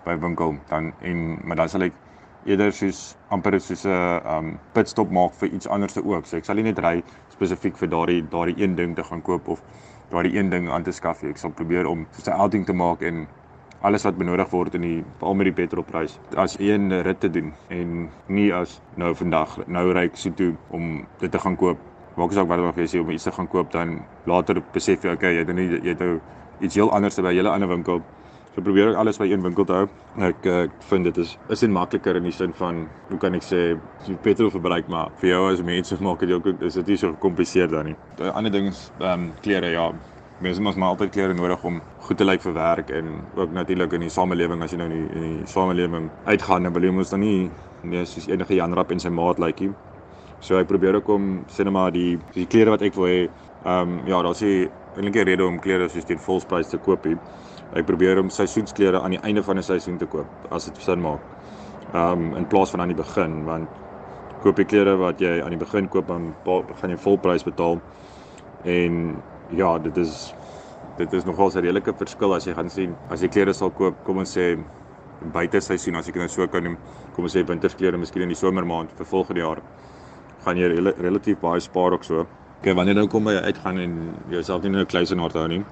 by 0.04 0.18
winkel 0.18 0.56
dan 0.68 0.92
en 1.00 1.38
maar 1.44 1.56
dan 1.56 1.68
sal 1.68 1.82
ek 1.82 1.92
eerder 2.44 2.72
soos 2.72 3.16
amper 3.28 3.60
soos 3.60 3.84
'n 3.84 4.20
um 4.36 4.58
pitstop 4.72 5.10
maak 5.10 5.34
vir 5.40 5.48
iets 5.52 5.68
anders 5.68 5.92
te 5.92 6.04
ook. 6.04 6.26
So 6.26 6.36
ek 6.36 6.44
sal 6.44 6.56
nie 6.56 6.62
net 6.62 6.78
ry 6.78 7.02
spesifiek 7.30 7.76
vir 7.76 7.88
daardie 7.88 8.22
daardie 8.30 8.62
een 8.62 8.76
ding 8.76 8.96
te 8.96 9.04
gaan 9.04 9.22
koop 9.22 9.48
of 9.48 9.62
daardie 10.10 10.38
een 10.38 10.50
ding 10.50 10.70
aan 10.70 10.82
te 10.82 10.92
skaf 10.92 11.22
nie. 11.22 11.30
Ek 11.30 11.38
sal 11.38 11.50
probeer 11.50 11.86
om 11.86 12.06
soos 12.12 12.28
'n 12.28 12.40
outing 12.40 12.66
te 12.66 12.72
maak 12.72 13.02
en 13.02 13.26
alles 13.80 14.02
wat 14.04 14.18
benodig 14.18 14.50
word 14.50 14.74
in 14.74 14.80
die 14.80 15.04
veral 15.18 15.34
met 15.34 15.44
die 15.44 15.56
petrolprys 15.56 16.18
as 16.36 16.58
een 16.60 16.92
rit 17.02 17.20
te 17.20 17.30
doen 17.30 17.52
en 17.68 18.10
nie 18.28 18.52
as 18.54 18.80
nou 18.96 19.14
vandag 19.14 19.56
nou 19.66 19.92
ry 19.92 20.04
ek 20.04 20.16
so 20.16 20.30
toe 20.30 20.54
om 20.70 21.06
dit 21.20 21.30
te 21.30 21.38
gaan 21.38 21.56
koop. 21.56 21.78
Maak 22.16 22.30
asook 22.30 22.48
wat 22.48 22.58
ook 22.58 22.76
al 22.76 22.84
jy 22.84 23.00
om 23.00 23.10
iets 23.10 23.24
te 23.24 23.32
gaan 23.32 23.48
koop 23.48 23.72
dan 23.72 24.00
later 24.24 24.62
besef 24.72 25.04
jy 25.04 25.12
okay, 25.12 25.32
jy 25.32 25.44
het 25.44 25.54
nou 25.54 25.64
jy 25.64 25.88
het 25.88 25.98
nou 25.98 26.20
iets 26.60 26.74
heel 26.74 26.92
anders 26.92 27.16
by 27.16 27.32
'n 27.32 27.36
hele 27.36 27.50
ander 27.50 27.68
winkel 27.68 28.02
So 28.54 28.62
probeer 28.66 28.88
ek 28.90 28.96
alles 28.98 29.18
by 29.20 29.28
een 29.30 29.44
winkel 29.44 29.66
te 29.66 29.74
hou. 29.76 29.88
Ek 30.26 30.46
ek 30.50 30.72
vind 30.90 31.06
dit 31.06 31.18
is 31.22 31.36
is 31.54 31.60
en 31.62 31.70
makliker 31.74 32.16
in 32.18 32.24
die 32.26 32.32
sin 32.34 32.54
van 32.58 32.80
hoe 33.10 33.18
kan 33.22 33.36
ek 33.38 33.44
sê 33.46 33.60
jy 34.08 34.16
petrol 34.24 34.50
verbruik 34.50 34.88
maar 34.90 35.12
vir 35.20 35.30
jou 35.30 35.42
as 35.52 35.60
mense 35.66 35.98
maak 36.06 36.24
dit 36.24 36.32
ook 36.34 36.48
is 36.58 36.78
dit 36.80 36.90
nie 36.90 36.96
so 36.98 37.12
gekompliseer 37.12 37.70
dan 37.70 37.92
nie. 37.92 37.98
Die 38.18 38.32
ander 38.32 38.50
ding 38.50 38.66
is 38.72 38.88
ehm 38.98 39.12
um, 39.12 39.28
klere 39.44 39.70
ja. 39.70 39.84
Mense 40.42 40.62
moet 40.66 40.80
maar 40.82 40.96
altyd 40.96 41.12
klere 41.14 41.36
nodig 41.36 41.62
om 41.68 41.78
goed 42.08 42.18
te 42.18 42.26
lyk 42.26 42.42
vir 42.42 42.56
werk 42.56 42.90
en 42.96 43.12
ook 43.38 43.52
natuurlik 43.54 43.94
in 43.98 44.06
die 44.08 44.10
samelewing 44.10 44.64
as 44.64 44.74
jy 44.74 44.80
nou 44.80 44.88
in 44.90 44.96
die, 44.96 45.06
in 45.14 45.26
die 45.28 45.46
samelewing 45.52 46.08
uitgaan 46.26 46.66
en 46.66 46.74
wil 46.74 46.88
jy 46.88 46.94
mos 46.96 47.12
dan 47.14 47.22
nie 47.22 47.50
nee 47.84 48.02
soos 48.08 48.26
enige 48.26 48.58
Jan 48.58 48.74
Rap 48.74 48.90
en 48.90 48.98
sy 49.04 49.14
maat 49.14 49.38
lyk 49.38 49.62
nie. 49.62 49.70
So 50.42 50.58
ek 50.58 50.66
probeer 50.72 50.98
ook 50.98 51.12
om 51.14 51.30
sê 51.52 51.62
net 51.68 51.76
maar 51.76 51.94
die 51.94 52.16
die 52.34 52.48
klere 52.50 52.74
wat 52.74 52.82
ek 52.82 52.98
wil 52.98 53.06
hê 53.12 53.20
ehm 53.22 53.94
um, 54.00 54.00
ja, 54.10 54.22
daar's 54.26 54.42
'n 54.42 54.70
enige 54.98 55.22
rede 55.22 55.46
om 55.46 55.60
klere 55.60 55.88
soos 55.88 56.04
teen 56.04 56.18
volspryse 56.18 56.70
te 56.70 56.78
koop 56.78 57.04
hier. 57.04 57.20
Ek 57.78 57.86
probeer 57.86 58.18
om 58.18 58.30
seisoensklere 58.34 59.00
aan 59.00 59.14
die 59.14 59.22
einde 59.22 59.42
van 59.46 59.58
'n 59.58 59.62
seisoen 59.62 59.98
te 59.98 60.06
koop 60.06 60.26
as 60.50 60.64
dit 60.64 60.76
sin 60.82 61.00
maak. 61.00 61.20
Um 61.94 62.34
in 62.36 62.46
plaas 62.46 62.70
van 62.70 62.80
aan 62.80 62.88
die 62.88 63.02
begin 63.02 63.44
want 63.44 63.68
koop 64.42 64.58
jy 64.58 64.64
klere 64.64 64.96
wat 64.96 65.20
jy 65.20 65.40
aan 65.42 65.50
die 65.50 65.64
begin 65.64 65.88
koop 65.88 66.06
dan 66.08 66.34
gaan 66.80 66.90
jy 66.90 66.96
volprys 66.96 67.44
betaal. 67.44 67.80
En 68.64 69.22
ja, 69.50 69.78
dit 69.78 69.96
is 69.96 70.34
dit 70.96 71.12
is 71.12 71.24
nogal 71.24 71.50
'n 71.50 71.60
redelike 71.60 71.94
verskil 71.94 72.34
as 72.34 72.44
jy 72.44 72.54
gaan 72.54 72.70
sien 72.70 72.96
as 73.10 73.20
jy 73.20 73.28
klere 73.28 73.52
sal 73.52 73.70
koop, 73.70 73.94
kom 74.04 74.18
ons 74.18 74.36
sê 74.36 74.58
buite 75.32 75.60
seisoen 75.60 75.96
as 75.96 76.08
ek 76.08 76.14
dit 76.14 76.22
nou 76.22 76.28
so 76.28 76.46
kan 76.46 76.62
noem, 76.62 76.76
kom 77.14 77.24
ons 77.24 77.36
sê 77.36 77.44
wintersklere 77.46 77.98
miskien 77.98 78.22
in 78.22 78.28
die 78.28 78.34
somermaand 78.34 78.90
vir 78.96 79.06
volgende 79.06 79.40
jaar 79.40 79.58
gaan 80.44 80.56
jy 80.56 80.68
rel 80.72 80.92
relatief 80.98 81.40
baie 81.40 81.60
spaar 81.60 81.92
ook 81.92 82.04
so. 82.04 82.26
Okay, 82.60 82.74
wanneer 82.74 82.94
nou 82.94 83.06
kom 83.08 83.28
jy 83.28 83.40
uitgaan 83.40 83.78
en 83.78 84.14
jouself 84.30 84.62
nie 84.62 84.72
in 84.72 84.78
'n 84.78 84.86
kluisenaar 84.86 85.32
hou 85.32 85.48
nie. 85.48 85.64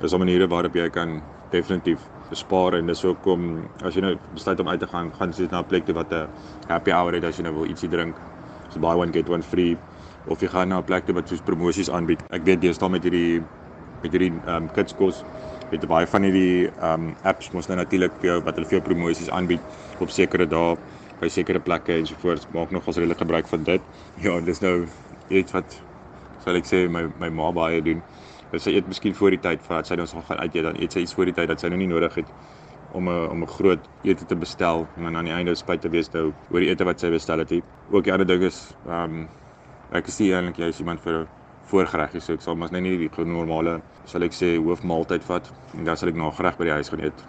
Dis 0.00 0.12
'n 0.14 0.18
maniere 0.18 0.46
waarop 0.48 0.74
jy 0.74 0.88
kan 0.90 1.22
definitief 1.50 2.08
bespaar 2.30 2.74
en 2.74 2.86
dis 2.86 3.04
ook 3.04 3.26
om 3.26 3.68
as 3.82 3.94
jy 3.94 4.00
nou 4.00 4.18
besluit 4.30 4.60
om 4.60 4.68
uit 4.68 4.80
te 4.80 4.86
gaan, 4.86 5.12
gaan 5.14 5.32
jy 5.32 5.46
na 5.50 5.60
'n 5.60 5.66
plek 5.66 5.84
toe 5.86 5.94
wat 5.94 6.12
'n 6.12 6.28
happy 6.68 6.90
hour 6.90 7.12
het 7.14 7.24
as 7.24 7.36
jy 7.36 7.42
nou 7.42 7.54
wil 7.54 7.66
ietsie 7.66 7.88
drink. 7.88 8.20
So 8.68 8.80
buy 8.80 8.94
one 8.94 9.12
get 9.12 9.28
one 9.28 9.42
free 9.42 9.76
of 10.24 10.40
jy 10.40 10.48
gaan 10.48 10.68
na 10.68 10.78
'n 10.78 10.84
plek 10.84 11.04
toe 11.06 11.14
wat 11.14 11.28
soos 11.28 11.40
promosies 11.42 11.90
aanbied. 11.90 12.22
Ek 12.30 12.44
weet 12.44 12.62
jy 12.62 12.72
staan 12.72 12.90
met 12.92 13.02
hierdie 13.02 13.40
met 14.02 14.12
hierdie 14.12 14.40
ehm 14.44 14.56
um, 14.64 14.68
kids 14.70 14.94
kos 14.94 15.24
met 15.70 15.86
baie 15.86 16.06
van 16.06 16.22
hierdie 16.22 16.68
ehm 16.76 17.08
um, 17.08 17.16
apps 17.22 17.50
mos 17.52 17.66
nou 17.68 17.76
natuurlik 17.78 18.14
vir 18.20 18.30
jou 18.30 18.42
wat 18.42 18.54
hulle 18.56 18.66
vir 18.66 18.78
jou 18.78 18.82
promosies 18.88 19.30
aanbied 19.30 19.62
op 19.98 20.10
sekere 20.10 20.46
dae 20.46 20.76
by 21.20 21.28
sekere 21.28 21.60
plekke 21.60 21.92
en 21.98 22.06
so 22.06 22.14
voort. 22.22 22.46
Maak 22.54 22.70
nog 22.70 22.86
as 22.88 22.96
redelik 22.96 23.18
gebruik 23.18 23.48
van 23.48 23.62
dit. 23.64 23.82
Ja, 24.14 24.40
dis 24.40 24.60
nou 24.60 24.86
iets 25.28 25.52
wat 25.52 25.82
sal 26.38 26.56
ek 26.56 26.66
sê 26.66 26.88
my 26.88 27.08
my 27.16 27.28
ma 27.30 27.50
baie 27.52 27.82
doen. 27.82 28.04
Dus 28.52 28.64
sy 28.64 28.72
eet 28.76 28.86
miskien 28.88 29.14
voor 29.14 29.34
die 29.36 29.40
tyd 29.44 29.60
voordat 29.62 29.86
sy 29.90 29.98
ons 30.00 30.14
gaan 30.28 30.38
uit 30.40 30.54
eet 30.54 30.64
dan 30.64 30.78
eet 30.80 30.92
sy 30.92 31.02
iets 31.04 31.14
voor 31.14 31.28
die 31.28 31.36
tyd 31.36 31.50
dat 31.52 31.60
sy 31.60 31.68
nou 31.68 31.78
nie 31.80 31.90
nodig 31.90 32.14
het 32.14 32.30
om 32.96 33.08
'n 33.08 33.28
om 33.28 33.42
'n 33.42 33.46
groot 33.46 33.88
ete 34.02 34.24
te 34.24 34.36
bestel 34.36 34.86
en 34.96 35.02
dan 35.02 35.16
aan 35.16 35.24
die 35.24 35.32
einde 35.32 35.54
spyt 35.54 35.80
te 35.80 35.88
wees 35.88 36.08
nou 36.12 36.32
oor 36.50 36.60
die 36.60 36.70
ete 36.70 36.84
wat 36.84 37.00
sy 37.00 37.10
bestel 37.10 37.38
het. 37.38 37.52
Ook 37.90 38.04
die 38.04 38.12
ander 38.12 38.26
ding 38.26 38.42
is 38.42 38.74
ehm 38.86 39.04
um, 39.04 39.28
ek 39.92 40.06
is 40.06 40.18
nie 40.20 40.32
eintlik 40.32 40.56
jy 40.58 40.68
is 40.68 40.78
iemand 40.80 41.00
vir 41.00 41.26
voorgereggie 41.64 42.20
so 42.20 42.32
ek 42.32 42.40
sal 42.40 42.56
mos 42.56 42.70
net 42.70 42.82
nie 42.82 42.96
die 42.96 43.24
normale 43.24 43.82
sal 44.04 44.22
ek 44.22 44.32
sê 44.32 44.56
hoofmaaltyd 44.56 45.24
vat 45.24 45.52
en 45.74 45.84
dan 45.84 45.96
sal 45.96 46.08
ek 46.08 46.14
nagereg 46.14 46.56
by 46.58 46.64
die 46.64 46.72
huis 46.72 46.88
gaan 46.88 47.00
eet. 47.00 47.26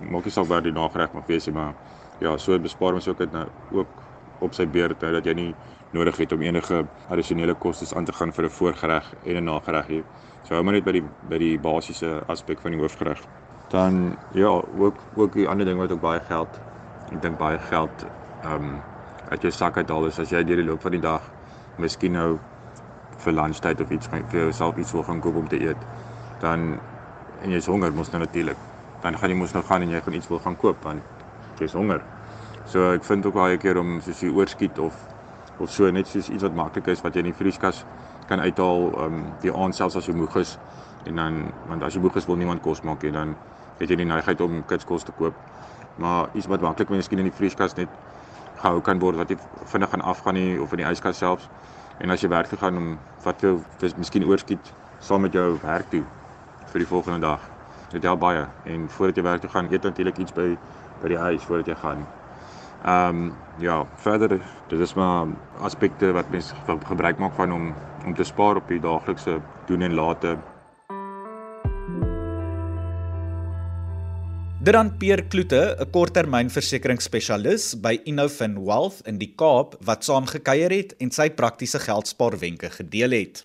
Maak 0.00 0.24
nie 0.24 0.32
saak 0.32 0.48
waar 0.48 0.62
die 0.62 0.72
nagereg 0.72 1.12
mag 1.14 1.26
wees 1.26 1.46
nie 1.46 1.54
maar 1.54 1.74
ja, 2.20 2.36
so 2.38 2.58
bespaar 2.58 2.94
ons 2.94 3.08
ook 3.08 3.18
dit 3.18 3.32
nou 3.32 3.46
ook 3.70 3.88
op 4.40 4.54
sy 4.54 4.66
beurt 4.66 5.00
nou 5.00 5.12
dat 5.12 5.26
jy 5.26 5.34
nie 5.34 5.54
nodig 5.94 6.16
het 6.16 6.32
om 6.34 6.42
enige 6.42 6.84
addisionele 7.08 7.54
kostes 7.54 7.94
aan 7.94 8.04
te 8.04 8.12
gaan 8.12 8.32
vir 8.32 8.44
'n 8.44 8.50
voorgereg 8.50 9.14
en 9.24 9.36
'n 9.36 9.44
nagereg. 9.44 10.04
So 10.42 10.54
hou 10.54 10.62
maar 10.64 10.74
net 10.74 10.84
by 10.84 10.92
die 10.92 11.04
by 11.28 11.38
die 11.38 11.58
basiese 11.58 12.22
aspek 12.26 12.60
van 12.60 12.70
die 12.70 12.80
hoofgereg. 12.80 13.20
Dan 13.68 14.16
ja, 14.32 14.62
ook 14.78 14.96
ook 15.16 15.32
die 15.32 15.48
ander 15.48 15.66
ding 15.66 15.78
wat 15.78 15.92
ook 15.92 16.00
baie 16.00 16.20
geld. 16.20 16.60
Ek 17.12 17.22
dink 17.22 17.38
baie 17.38 17.58
geld 17.58 18.06
ehm 18.42 18.54
um, 18.54 18.82
uit 19.30 19.42
jou 19.42 19.52
sak 19.52 19.76
uit 19.76 19.90
al 19.90 20.06
is 20.06 20.18
as 20.18 20.30
jy 20.30 20.44
deur 20.44 20.56
die 20.56 20.64
loop 20.64 20.82
van 20.82 20.90
die 20.90 21.00
dag 21.00 21.22
miskien 21.78 22.12
nou 22.12 22.38
vir 23.24 23.32
lunchtyd 23.32 23.80
of 23.80 23.90
iets 23.90 24.08
vir 24.08 24.40
jouself 24.40 24.76
iets 24.76 24.92
wil 24.92 25.02
gaan 25.02 25.20
koop 25.20 25.36
om 25.36 25.48
te 25.48 25.60
eet. 25.60 25.86
Dan 26.40 26.80
en 27.42 27.50
jy's 27.50 27.66
honger 27.66 27.92
mos 27.92 28.10
nou 28.10 28.20
natuurlik. 28.22 28.56
Dan 29.02 29.18
gaan 29.18 29.30
jy 29.30 29.36
mos 29.36 29.52
nou 29.52 29.64
gaan 29.64 29.82
en 29.82 29.90
jy 29.90 30.00
gaan 30.00 30.14
iets 30.14 30.28
wil 30.28 30.38
gaan 30.38 30.56
koop 30.56 30.84
want 30.84 31.02
jy's 31.58 31.72
honger. 31.72 32.02
So 32.66 32.92
ek 32.92 33.04
vind 33.04 33.26
ook 33.26 33.34
baie 33.34 33.56
keer 33.56 33.78
om 33.78 34.00
soos 34.00 34.20
jy 34.20 34.30
oorskiet 34.32 34.78
of 34.78 35.13
of 35.58 35.70
so 35.70 35.90
net 35.90 36.08
soos 36.08 36.28
iets 36.28 36.42
wat 36.42 36.54
maklik 36.54 36.88
is 36.88 37.02
wat 37.02 37.14
jy 37.14 37.24
in 37.24 37.30
die 37.32 37.38
vrieskas 37.38 37.84
kan 38.28 38.40
uithaal 38.40 38.90
um 39.06 39.24
die 39.42 39.52
aand 39.52 39.74
selfs 39.74 39.96
as 39.96 40.08
jy 40.08 40.14
moeg 40.14 40.36
is 40.36 40.58
en 41.06 41.16
dan 41.20 41.42
want 41.68 41.82
as 41.82 41.94
jy 41.94 42.00
moeg 42.00 42.16
is 42.16 42.26
wil 42.26 42.40
niemand 42.40 42.62
kos 42.62 42.82
maak 42.82 43.02
nie 43.02 43.12
dan 43.12 43.36
het 43.78 43.90
jy 43.90 43.98
die 43.98 44.08
neigheid 44.08 44.40
om 44.44 44.62
kitskos 44.68 45.06
te 45.06 45.12
koop. 45.18 45.34
Maar 45.98 46.30
iets 46.34 46.48
wat 46.50 46.62
maklik 46.62 46.90
miskien 46.90 47.22
in 47.22 47.28
die 47.30 47.34
vrieskas 47.34 47.76
net 47.78 47.90
gehou 48.60 48.80
kan 48.86 49.00
word 49.02 49.18
wat 49.18 49.30
jy 49.30 49.38
vinnig 49.72 49.90
gaan 49.90 50.04
afgaan 50.14 50.38
nie 50.38 50.60
of 50.62 50.72
in 50.74 50.82
die 50.82 50.88
yskas 50.88 51.18
selfs. 51.22 51.48
En 52.02 52.10
as 52.10 52.22
jy 52.22 52.30
werk 52.30 52.50
toe 52.50 52.58
gaan 52.58 52.78
om 52.78 52.94
wat 53.24 53.42
jy 53.42 53.54
miskien 53.98 54.26
oorskiet 54.26 54.72
saam 55.00 55.26
met 55.26 55.34
jou 55.34 55.54
werk 55.62 55.90
toe 55.90 56.04
vir 56.72 56.82
die 56.82 56.90
volgende 56.90 57.26
dag. 57.26 57.42
Dit 57.92 58.06
help 58.06 58.22
baie 58.22 58.46
en 58.70 58.88
voordat 58.90 59.18
jy 59.18 59.26
werk 59.26 59.44
toe 59.44 59.50
gaan 59.50 59.70
eet 59.70 59.86
natuurlik 59.86 60.18
iets 60.18 60.34
by 60.34 60.54
by 61.02 61.10
die 61.10 61.18
huis 61.18 61.42
voordat 61.44 61.74
jy 61.74 61.80
gaan. 61.82 62.06
Ehm 62.84 63.16
um, 63.16 63.32
ja, 63.58 63.86
verder 63.96 64.40
dit 64.68 64.80
is 64.80 64.94
maar 64.94 65.26
aspekte 65.60 66.12
wat 66.12 66.30
mense 66.30 66.54
gebruik 66.84 67.18
maak 67.18 67.32
van 67.32 67.52
om 67.52 67.74
om 68.04 68.14
te 68.14 68.24
spaar 68.24 68.56
op 68.56 68.68
die 68.68 68.80
daaglikse 68.80 69.40
doen 69.66 69.80
en 69.80 69.94
late. 69.94 70.36
Dit 74.64 74.72
dan 74.72 74.96
Peer 74.96 75.24
Kloete, 75.24 75.76
'n 75.80 75.90
korttermynversekeringsspesialis 75.90 77.80
by 77.80 78.00
Innovin 78.04 78.64
Wealth 78.64 79.00
in 79.08 79.18
die 79.18 79.32
Kaap 79.36 79.76
wat 79.80 80.04
saam 80.04 80.26
gekuier 80.26 80.70
het 80.70 80.94
en 80.96 81.10
sy 81.10 81.30
praktiese 81.30 81.78
geldspaarwenke 81.78 82.70
gedeel 82.70 83.10
het. 83.10 83.44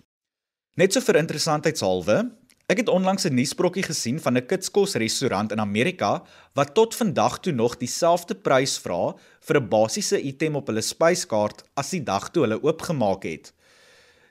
Net 0.76 0.92
so 0.92 1.00
vir 1.00 1.16
interessantheidshalwe, 1.16 2.30
ek 2.70 2.84
het 2.84 2.88
onlangs 2.88 3.26
'n 3.26 3.34
nuusbrokkie 3.34 3.82
gesien 3.82 4.20
van 4.20 4.36
'n 4.36 4.46
kitskos 4.46 4.94
restaurant 4.94 5.52
in 5.52 5.60
Amerika 5.60 6.22
wat 6.54 6.74
tot 6.74 6.94
vandag 6.94 7.40
toe 7.40 7.52
nog 7.52 7.76
dieselfde 7.76 8.34
prys 8.34 8.78
vra 8.78 9.14
vir 9.40 9.56
'n 9.56 9.68
basiese 9.68 10.22
item 10.22 10.56
op 10.56 10.66
hulle 10.66 10.82
spyskaart 10.82 11.64
as 11.74 11.90
die 11.90 12.02
dag 12.02 12.30
toe 12.30 12.42
hulle 12.42 12.62
oopgemaak 12.62 13.22
het. 13.22 13.52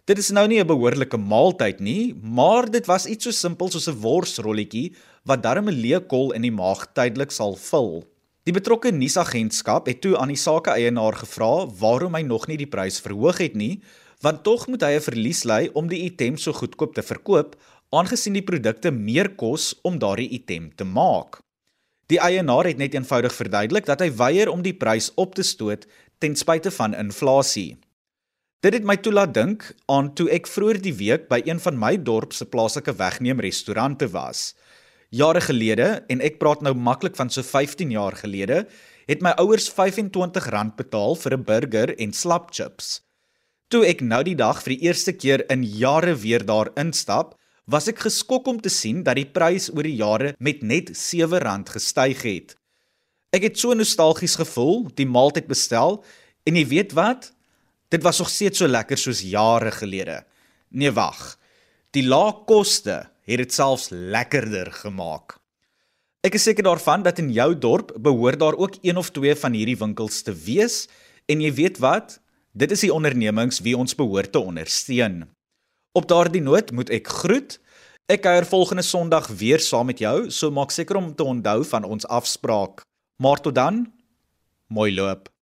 Dit 0.06 0.18
is 0.18 0.30
nou 0.32 0.48
nie 0.48 0.60
'n 0.60 0.68
behoorlike 0.68 1.18
maaltyd 1.18 1.80
nie, 1.80 2.16
maar 2.22 2.72
dit 2.72 2.86
was 2.86 3.06
iets 3.06 3.24
so 3.24 3.32
simpel 3.32 3.70
soos 3.70 3.88
'n 3.88 4.00
worsrolletjie 4.00 4.96
wat 5.26 5.44
darm 5.44 5.68
'n 5.68 5.82
leë 5.82 6.08
kol 6.08 6.32
in 6.32 6.42
die 6.42 6.52
maag 6.52 6.94
tydelik 6.94 7.32
sal 7.32 7.56
vul. 7.56 8.06
Die 8.46 8.54
betrokke 8.54 8.92
nuusagentskap 8.92 9.86
het 9.86 10.02
toe 10.02 10.18
aan 10.18 10.28
die 10.28 10.38
sakeeienaar 10.38 11.14
gevra 11.14 11.68
waarom 11.80 12.16
hy 12.16 12.22
nog 12.22 12.48
nie 12.48 12.58
die 12.58 12.68
prys 12.68 13.02
verhoog 13.02 13.38
het 13.38 13.56
nie, 13.56 13.82
want 14.22 14.44
tog 14.44 14.68
moet 14.68 14.82
hy 14.82 14.96
'n 14.96 15.02
verlies 15.02 15.44
ly 15.44 15.70
om 15.74 15.88
die 15.88 16.04
item 16.04 16.38
so 16.38 16.54
goedkoop 16.54 16.94
te 16.94 17.02
verkoop, 17.02 17.56
aangesien 17.96 18.36
die 18.38 18.46
produkte 18.46 18.92
meer 18.94 19.32
kos 19.40 19.74
om 19.84 19.98
daardie 20.02 20.30
item 20.38 20.70
te 20.78 20.86
maak. 20.86 21.42
Die 22.10 22.20
eienaar 22.22 22.66
het 22.66 22.78
net 22.82 22.96
eenvoudig 22.98 23.34
verduidelik 23.34 23.86
dat 23.86 24.02
hy 24.02 24.10
weier 24.18 24.50
om 24.50 24.64
die 24.66 24.74
prys 24.74 25.12
op 25.18 25.36
te 25.38 25.46
stoot 25.46 25.86
ten 26.22 26.36
spyte 26.36 26.72
van 26.74 26.98
inflasie. 26.98 27.78
Dit 28.60 28.76
het 28.76 28.84
my 28.86 28.98
toelaat 29.00 29.34
dink 29.34 29.64
aan 29.88 30.10
toe 30.20 30.28
ek 30.36 30.50
vroeër 30.52 30.82
die 30.84 30.96
week 31.00 31.30
by 31.30 31.40
een 31.46 31.62
van 31.64 31.78
my 31.80 31.94
dorp 31.96 32.34
se 32.36 32.46
plaaslike 32.50 32.98
wegneem 33.00 33.40
restaurante 33.40 34.10
was. 34.12 34.54
Jare 35.16 35.42
gelede 35.42 35.88
en 36.12 36.22
ek 36.22 36.42
praat 36.42 36.62
nou 36.66 36.74
maklik 36.76 37.16
van 37.18 37.32
so 37.34 37.46
15 37.46 37.94
jaar 37.96 38.18
gelede, 38.20 38.66
het 39.10 39.24
my 39.26 39.32
ouers 39.42 39.72
R25 39.72 40.76
betaal 40.78 41.16
vir 41.16 41.34
'n 41.38 41.44
burger 41.44 41.96
en 41.98 42.14
slap 42.14 42.52
chips. 42.52 43.02
Toe 43.70 43.86
ek 43.86 44.02
nou 44.02 44.24
die 44.24 44.36
dag 44.36 44.62
vir 44.64 44.76
die 44.76 44.86
eerste 44.86 45.14
keer 45.14 45.46
in 45.50 45.64
jare 45.64 46.16
weer 46.16 46.46
daar 46.46 46.70
instap, 46.76 47.39
was 47.70 47.88
ek 47.92 48.02
geskok 48.08 48.48
om 48.50 48.58
te 48.62 48.72
sien 48.74 49.04
dat 49.06 49.20
die 49.20 49.28
prys 49.30 49.70
oor 49.70 49.86
die 49.86 49.98
jare 50.00 50.34
met 50.42 50.64
net 50.66 50.90
R7 50.96 51.70
gestyg 51.70 52.24
het. 52.26 52.56
Ek 53.30 53.46
het 53.46 53.60
so 53.62 53.76
nostalgies 53.78 54.40
gevoel, 54.40 54.88
die 54.98 55.06
maaltyd 55.06 55.46
bestel 55.50 56.00
en 56.50 56.58
jy 56.58 56.66
weet 56.66 56.96
wat? 56.98 57.30
Dit 57.94 58.02
was 58.06 58.20
nog 58.22 58.30
steeds 58.34 58.62
so 58.62 58.70
lekker 58.70 58.98
soos 58.98 59.22
jare 59.22 59.72
gelede. 59.74 60.24
Nee 60.70 60.94
wag. 60.94 61.38
Die 61.94 62.06
lae 62.06 62.34
koste 62.50 63.04
het 63.30 63.42
dit 63.42 63.54
selfs 63.54 63.90
lekkerder 63.94 64.72
gemaak. 64.82 65.38
Ek 66.26 66.36
is 66.36 66.44
seker 66.50 66.66
daarvan 66.66 67.06
dat 67.06 67.22
in 67.22 67.30
jou 67.32 67.54
dorp 67.54 67.94
behoort 68.02 68.42
daar 68.42 68.58
ook 68.58 68.82
een 68.82 68.98
of 68.98 69.14
twee 69.14 69.36
van 69.38 69.54
hierdie 69.54 69.78
winkels 69.78 70.24
te 70.26 70.34
wees 70.34 70.88
en 71.30 71.42
jy 71.42 71.54
weet 71.54 71.78
wat? 71.80 72.18
Dit 72.54 72.74
is 72.74 72.82
die 72.82 72.94
ondernemings 72.94 73.62
wie 73.62 73.78
ons 73.78 73.96
behoort 73.96 74.34
te 74.34 74.42
ondersteun. 74.42 75.30
Op 75.98 76.08
daardie 76.08 76.42
noot 76.42 76.72
moet 76.72 76.90
ek 76.94 77.08
groet. 77.10 77.58
Ek 78.10 78.22
kuier 78.22 78.46
volgende 78.46 78.86
Sondag 78.86 79.28
weer 79.40 79.62
saam 79.62 79.90
met 79.90 80.02
jou, 80.02 80.30
so 80.30 80.54
maak 80.54 80.74
seker 80.74 80.98
om 80.98 81.16
te 81.16 81.26
onthou 81.26 81.64
van 81.66 81.84
ons 81.86 82.06
afspraak. 82.08 82.84
Maar 83.22 83.42
tot 83.42 83.56
dan, 83.56 83.88
mooi 84.68 84.94
loop. 84.94 85.30